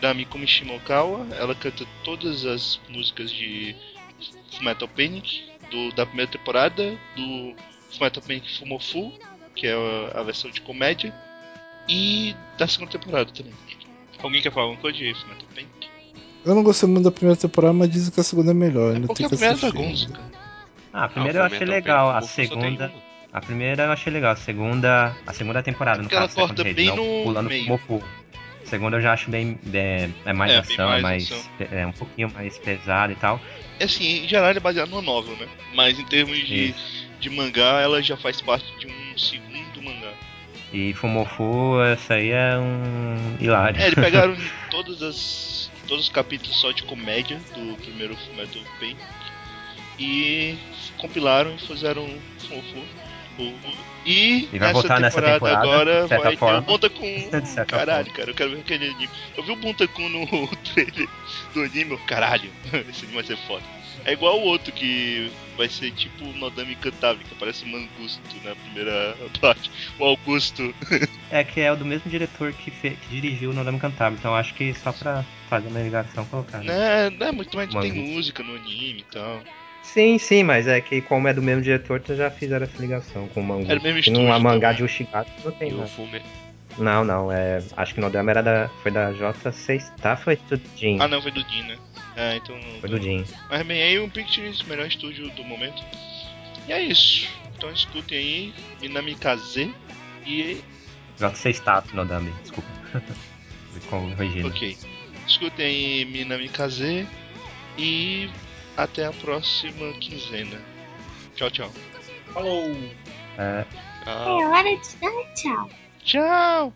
[0.00, 1.26] da Mikumi Shimokawa.
[1.34, 3.74] Ela canta todas as músicas de
[4.52, 7.56] Fullmetal Panic, do, da primeira temporada, do
[7.90, 9.12] Fullmetal Panic Fumofu,
[9.56, 11.12] que é a, a versão de comédia,
[11.88, 13.54] e da segunda temporada também.
[14.18, 15.87] Alguém quer falar alguma coisa de Fullmetal Panic?
[16.48, 18.92] Eu não gostei muito da primeira temporada, mas dizem que a segunda é melhor.
[18.92, 20.28] É ainda porque tem a que primeira é cara.
[20.92, 22.92] Ah, a primeira Ah, eu achei legal, a segunda.
[23.32, 25.16] A primeira eu achei legal, a segunda.
[25.26, 27.74] A segunda temporada, no Porque ela caso, Second corta bem não no pulando meio.
[27.74, 29.58] A segunda eu já acho bem.
[29.72, 31.32] É, é mais É, bem ação, é mais mais.
[31.32, 31.78] ação.
[31.78, 33.38] É um pouquinho mais pesado e tal.
[33.78, 35.46] É assim, em geral ele é baseado no novel, né?
[35.74, 36.74] Mas em termos de,
[37.20, 40.12] de mangá, ela já faz parte de um segundo mangá.
[40.72, 43.36] E Fumofu, essa aí é um.
[43.40, 43.80] hilário.
[43.80, 44.36] É, eles pegaram
[44.70, 45.16] todas as,
[45.88, 48.96] todos os capítulos só de comédia do primeiro Fullmetal Panic
[49.98, 50.56] e
[50.98, 52.84] compilaram e fizeram um Fumofu.
[53.38, 56.58] O- E, E vai nessa temporada, agora de certa vai ter forma.
[56.58, 57.30] o Bunta-kun.
[57.40, 58.16] De certa Caralho, forma.
[58.18, 59.10] cara, eu quero ver aquele anime.
[59.36, 61.08] Eu vi o Bunta-kun no trailer
[61.54, 62.50] do anime, eu, caralho,
[62.88, 63.62] esse anime vai ser foda.
[64.04, 68.20] É igual o outro que vai ser tipo o Nodame Cantável, que aparece o Mangusto
[68.44, 69.70] na primeira parte.
[69.98, 70.74] O Augusto.
[71.30, 74.34] É que é o do mesmo diretor que, fe- que dirigiu o Nodame Cantável, então
[74.34, 76.60] acho que só pra fazer uma ligação colocar.
[76.60, 78.00] né, né, muito mais tem Mangusto.
[78.14, 79.42] música no anime e tal.
[79.82, 83.28] Sim, sim, mas é que como é do mesmo diretor, então já fizeram essa ligação
[83.28, 83.70] com o Mangu.
[83.70, 84.76] Era o mesmo que no estúdio mangá também.
[84.78, 85.86] de Ushigato não tem, E o não.
[85.88, 86.22] Fume...
[86.78, 87.62] Não, não, é.
[87.76, 88.68] Acho que o Nodama era da.
[88.82, 90.16] Foi da J6, tá?
[90.16, 90.98] Foi do Jin.
[91.00, 91.76] Ah, não, foi do Din, né?
[92.16, 92.58] É, então.
[92.80, 93.24] Foi do Jin.
[93.50, 95.82] Mas bem, aí o Pictures, melhor estúdio do momento.
[96.66, 97.28] E é isso.
[97.56, 99.74] Então escutem aí, Minami Kaze
[100.26, 100.60] e.
[101.18, 102.68] J6 tá, Nodame, desculpa.
[103.90, 104.48] Corrigindo.
[104.48, 104.76] Ok.
[105.26, 107.06] Escutem aí Minami Kaze
[107.76, 108.30] e
[108.76, 110.60] até a próxima quinzena.
[111.34, 111.72] Tchau, tchau.
[112.32, 112.76] Falou!
[113.36, 113.64] É,
[114.06, 115.70] Ah, É hora de dar tchau.
[116.04, 116.72] Tchau!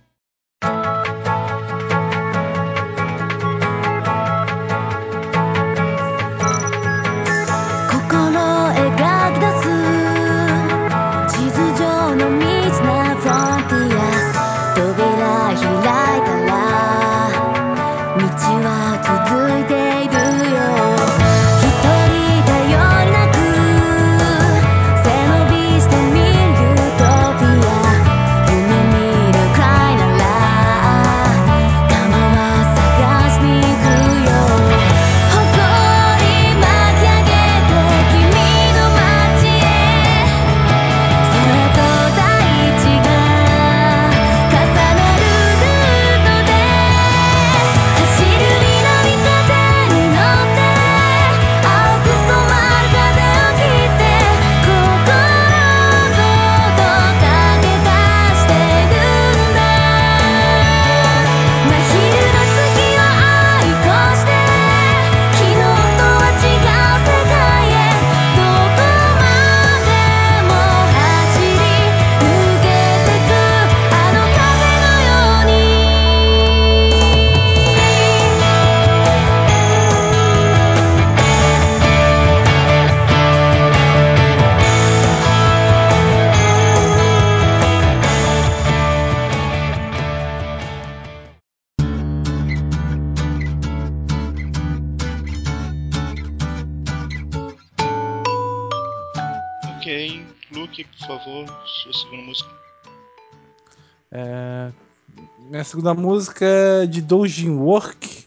[105.72, 108.26] Segunda música é de Doujin Work.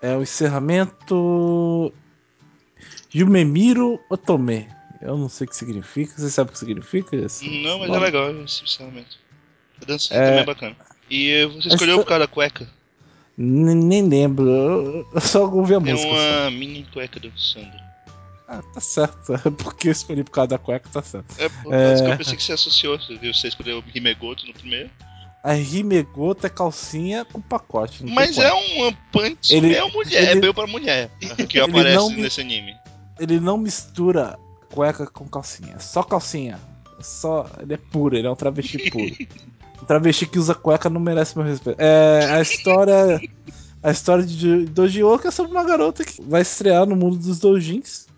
[0.00, 1.92] É o encerramento
[3.14, 4.66] Yumemiro Otome.
[5.02, 6.14] Eu não sei o que significa.
[6.16, 7.14] Você sabe o que significa?
[7.16, 8.00] Esse, Não, mas esse é nome?
[8.00, 9.18] legal esse encerramento.
[9.82, 10.24] A dança É.
[10.24, 10.76] também é bacana.
[11.10, 12.66] E você escolheu Essa- por causa da cueca.
[13.36, 15.06] N- Nem lembro.
[15.12, 16.10] Eu só ouvi a Tem música.
[16.10, 16.16] só.
[16.40, 17.76] uma mini cueca dançando.
[18.48, 19.32] Ah, tá certo.
[19.62, 21.26] Porque eu escolhi por causa da cueca, tá certo.
[21.38, 21.94] É por É.
[21.94, 22.98] que eu pensei que você associou.
[22.98, 24.88] Você escolheu Himegoto no primeiro.
[25.42, 28.04] A Rimegoto é calcinha com pacote.
[28.04, 31.10] Mas é um pants Ele- meio mulher, é ele- meio pra mulher
[31.48, 32.74] que aparece não nesse anime.
[33.20, 34.38] Ele não mistura
[34.72, 35.74] cueca com calcinha.
[35.76, 36.58] É só calcinha.
[36.98, 37.48] É só.
[37.60, 39.14] Ele é puro, ele é um travesti puro.
[39.82, 41.80] um travesti que usa cueca não merece meu respeito.
[41.80, 43.20] É, a história.
[43.80, 47.38] A história de Doji Oka é sobre uma garota que vai estrear no mundo dos
[47.38, 48.08] doujins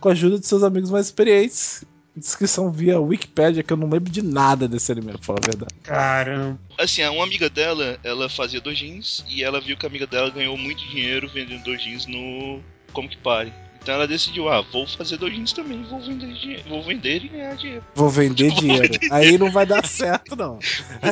[0.00, 1.84] com a ajuda de seus amigos mais experientes.
[2.16, 5.74] Descrição via Wikipedia, que eu não lembro de nada desse anime, pra falar a verdade.
[5.82, 6.58] Caramba.
[6.78, 10.56] Assim, uma amiga dela, ela fazia dojins e ela viu que a amiga dela ganhou
[10.56, 12.60] muito dinheiro vendendo dojins no
[12.92, 13.52] Comic Party.
[13.82, 17.84] Então ela decidiu, ah, vou fazer dojins também, vou vender, vou vender e ganhar dinheiro.
[17.94, 18.98] Vou vender dinheiro.
[19.10, 20.58] Aí não vai dar certo, não.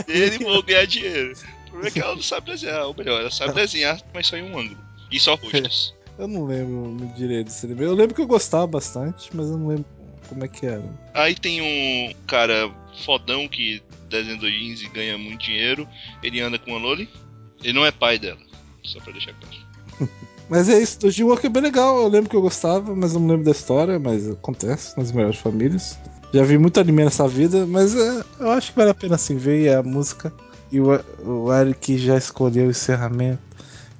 [0.06, 1.32] Vender e vou ganhar dinheiro.
[1.32, 4.36] O problema é que ela não sabe desenhar, ou melhor, ela sabe desenhar, mas só
[4.36, 4.80] em um ângulo.
[5.10, 5.96] E só rostos.
[6.18, 7.84] Eu não lembro direito desse anime.
[7.84, 9.84] Eu lembro que eu gostava bastante, mas eu não lembro
[10.28, 10.82] como é que era.
[11.14, 12.70] Aí tem um cara
[13.04, 15.88] fodão que desenha dojins e ganha muito dinheiro.
[16.22, 17.08] Ele anda com a Loli.
[17.62, 18.38] Ele não é pai dela,
[18.84, 19.56] só pra deixar claro.
[20.48, 22.00] Mas é isso, Doji Walker é bem legal.
[22.00, 25.98] Eu lembro que eu gostava, mas não lembro da história, mas acontece nas melhores famílias.
[26.32, 29.36] Já vi muito anime nessa vida, mas é, eu acho que vale a pena assim
[29.36, 30.32] ver e a música.
[30.72, 30.88] E o,
[31.22, 33.42] o Eric já escolheu o encerramento.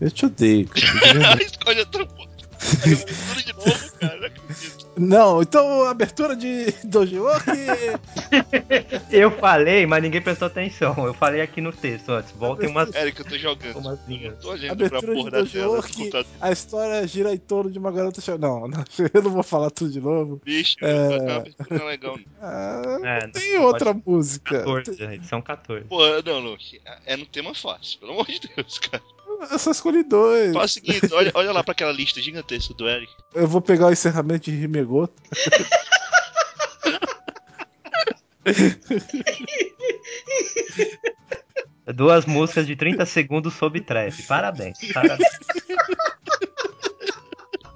[0.01, 1.13] Eu te odeio, cara.
[1.13, 1.43] verdade.
[1.43, 2.07] Escolha tão.
[2.07, 4.78] Tudo de novo, cara, não acredito.
[4.99, 7.25] Não, então abertura de Dojo
[9.11, 10.95] Eu falei, mas ninguém prestou atenção.
[11.07, 12.33] Eu falei aqui no texto antes.
[12.33, 13.77] Voltem umas, Eric, eu tô jogando.
[13.79, 14.39] umas linhas.
[14.41, 17.91] Tô olhando pra Abertura de porra da tela a história gira em torno de uma
[17.93, 18.47] garota chamada.
[18.47, 18.85] Não, não,
[19.15, 20.41] eu não vou falar tudo de novo.
[20.45, 21.45] Bicho, É.
[21.71, 22.17] não é legal.
[22.17, 22.25] não.
[22.41, 24.59] Ah, É, não, tem outra pode- música.
[24.59, 25.85] 14, edição 14.
[25.87, 26.81] Pô, não, Luke.
[27.07, 29.03] É no tema fácil, pelo amor de Deus, cara.
[29.51, 30.53] Eu só escolhi dois.
[30.53, 33.13] Faz o seguinte, olha, olha lá pra aquela lista gigantesca do Eric.
[33.35, 35.15] Eu vou pegar o encerramento de Rimegoto.
[41.95, 44.23] Duas músicas de 30 segundos sob trap.
[44.25, 44.79] Parabéns.
[44.93, 45.29] parabéns.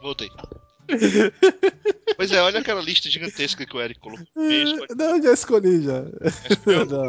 [0.02, 0.30] Voltei.
[2.16, 4.26] Pois é, olha aquela lista gigantesca que o Eric colocou.
[4.97, 6.05] Não, já escolhi já.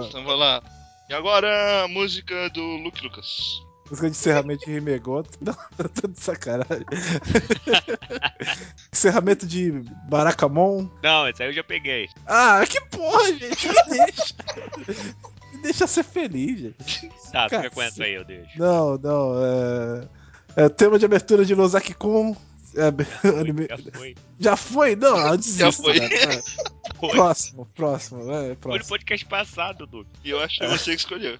[0.07, 0.61] Então vamos lá.
[1.09, 3.27] E agora a música do Luke Lucas.
[3.93, 5.29] Música de encerramento de Rimegoto.
[5.39, 6.83] Não, eu tô de sacanagem.
[8.91, 9.69] encerramento de
[10.09, 10.89] Baracamon.
[11.03, 12.09] Não, esse aí eu já peguei.
[12.25, 13.67] Ah, que porra, gente.
[13.67, 14.33] Me deixa.
[15.53, 17.11] Me deixa ser feliz, gente.
[17.31, 18.57] Tá, fica com essa aí, eu deixo.
[18.57, 19.35] Não, não.
[20.57, 20.63] É...
[20.65, 22.35] é tema de abertura de Nozaki Kun.
[22.75, 22.87] É,
[23.39, 24.15] anime- Já foi.
[24.39, 24.95] Já foi?
[24.95, 25.83] Não, eu desisto.
[25.83, 25.99] foi.
[25.99, 26.09] né?
[26.99, 27.09] Foi.
[27.11, 28.89] Próximo, próximo, vai, Foi no próximo.
[28.89, 30.09] podcast passado, Duque.
[30.23, 31.37] E eu acho que é você que escolheu.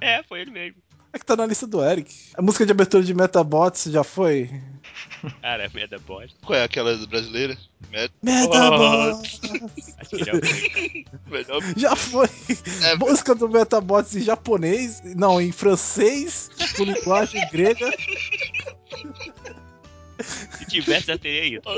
[0.00, 0.80] É, foi ele mesmo.
[1.12, 2.14] É que tá na lista do Eric.
[2.34, 4.48] A música de abertura de Metabots já foi?
[5.42, 6.36] Cara, é merda bosta.
[6.46, 7.58] Qual é aquela brasileira?
[7.90, 9.40] Met- Metabots!
[9.98, 10.32] Acho que já
[11.28, 11.46] foi.
[11.76, 12.28] Já foi!
[12.84, 17.90] É, Música do Metabots em japonês, não, em francês, com linguagem grega.
[20.22, 21.68] Se tivesse, já teria ido.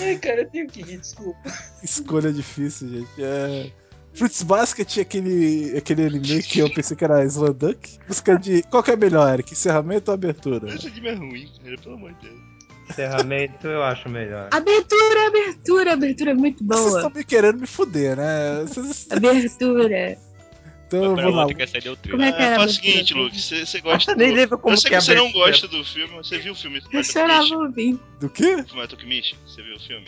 [0.00, 1.38] Ai, cara, eu tenho que rir, desculpa.
[1.82, 3.22] Escolha difícil, gente.
[3.22, 3.70] É...
[4.14, 7.98] Fruits Basket, aquele, aquele anime que eu pensei que era Slanduck.
[8.06, 8.62] Música de.
[8.64, 9.52] Qual que é melhor, Eric?
[9.52, 10.68] Encerramento ou abertura?
[10.74, 12.40] Esse anime é ruim, cara, pelo amor de Deus.
[12.90, 14.48] Encerramento eu acho melhor.
[14.52, 16.98] Abertura, abertura, abertura é muito Vocês boa.
[16.98, 18.64] estão me querendo me fuder, né?
[18.66, 20.18] Vocês- Abertura.
[20.98, 21.46] Então vou lá.
[21.54, 23.64] que essa aí deu Como é que era Ah, a faz o seguinte, Luke, você
[23.66, 24.18] você gosta do...
[24.18, 25.46] Nem lembro como Eu sei que é que você não abertura.
[25.50, 28.00] gosta do filme, você viu o filme do Eu chorava ouvindo.
[28.20, 28.62] Do quê?
[28.68, 29.36] Fullmetal Alchemist?
[29.46, 30.06] Você viu o filme?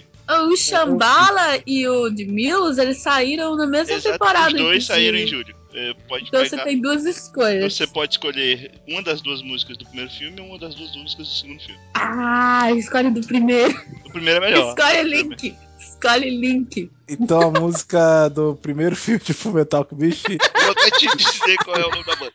[0.48, 4.46] O Shambhala e o de Mills, eles saíram na mesma Exato, temporada.
[4.48, 4.84] os dois inclusive.
[4.86, 5.54] saíram em julho.
[5.74, 6.64] É, pode Então você pegar...
[6.64, 7.74] tem duas escolhas.
[7.74, 11.26] Você pode escolher uma das duas músicas do primeiro filme ou uma das duas músicas
[11.28, 11.80] do segundo filme.
[11.94, 13.74] Ah, escolhe do primeiro.
[14.06, 14.68] O primeiro é melhor.
[14.68, 15.54] Escolhe Link.
[15.80, 16.90] Escolhe Link.
[17.08, 20.24] Então a música do primeiro filme de Fullmetal Alchemist
[20.86, 22.32] Até te dizer qual é o nome da banda.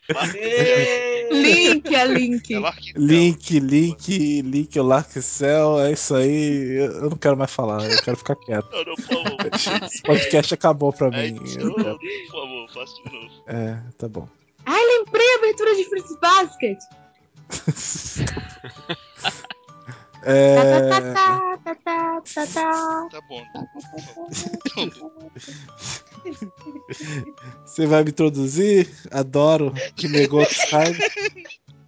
[1.32, 2.54] Link é Link.
[2.54, 2.60] É
[2.96, 6.76] Link, Link, Link, o Lark Cell, é isso aí.
[6.78, 8.68] Eu não quero mais falar, eu quero ficar quieto.
[8.72, 9.38] Não, não, por favor.
[9.86, 11.44] Esse podcast acabou pra É mim.
[11.44, 12.00] isso, Eu por quero-
[12.32, 13.44] favor, faça de novo.
[13.48, 14.28] É, tá bom.
[14.66, 16.78] Ai, lembrei a abertura de Fruits Basket.
[20.24, 21.14] É,
[23.10, 23.44] Tá, bom.
[23.54, 25.32] Tá bom.
[27.66, 28.90] você vai me introduzir?
[29.12, 30.44] Adoro que negou?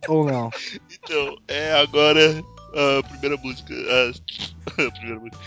[0.08, 0.52] Ou não?
[0.92, 2.44] Então, é agora
[2.74, 3.74] a primeira música.
[3.74, 4.12] A,
[4.88, 5.38] a primeira música.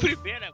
[0.00, 0.52] Primeira.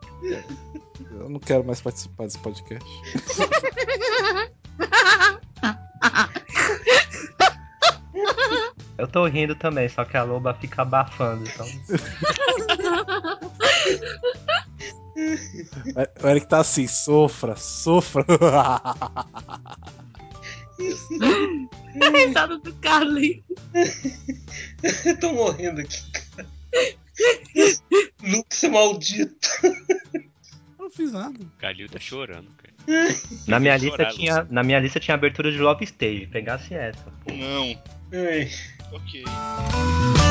[1.12, 2.88] Eu não quero mais participar desse podcast.
[8.98, 11.44] Eu tô rindo também, só que a loba fica abafando.
[11.48, 11.66] Então...
[16.22, 18.24] O Eric tá assim, sofra, sofra.
[22.00, 23.44] A risada do Carly.
[25.04, 26.48] Eu tô morrendo aqui, cara.
[28.22, 29.48] Lucas maldito.
[29.62, 31.38] Eu não fiz nada.
[31.38, 32.72] O Calil tá chorando, cara.
[33.46, 36.26] Na minha, lista chorar, tinha, na minha lista tinha abertura de Love Stage.
[36.26, 37.04] Pegasse essa.
[37.28, 38.01] Não.
[38.12, 38.50] Ai.
[38.92, 40.21] Ok.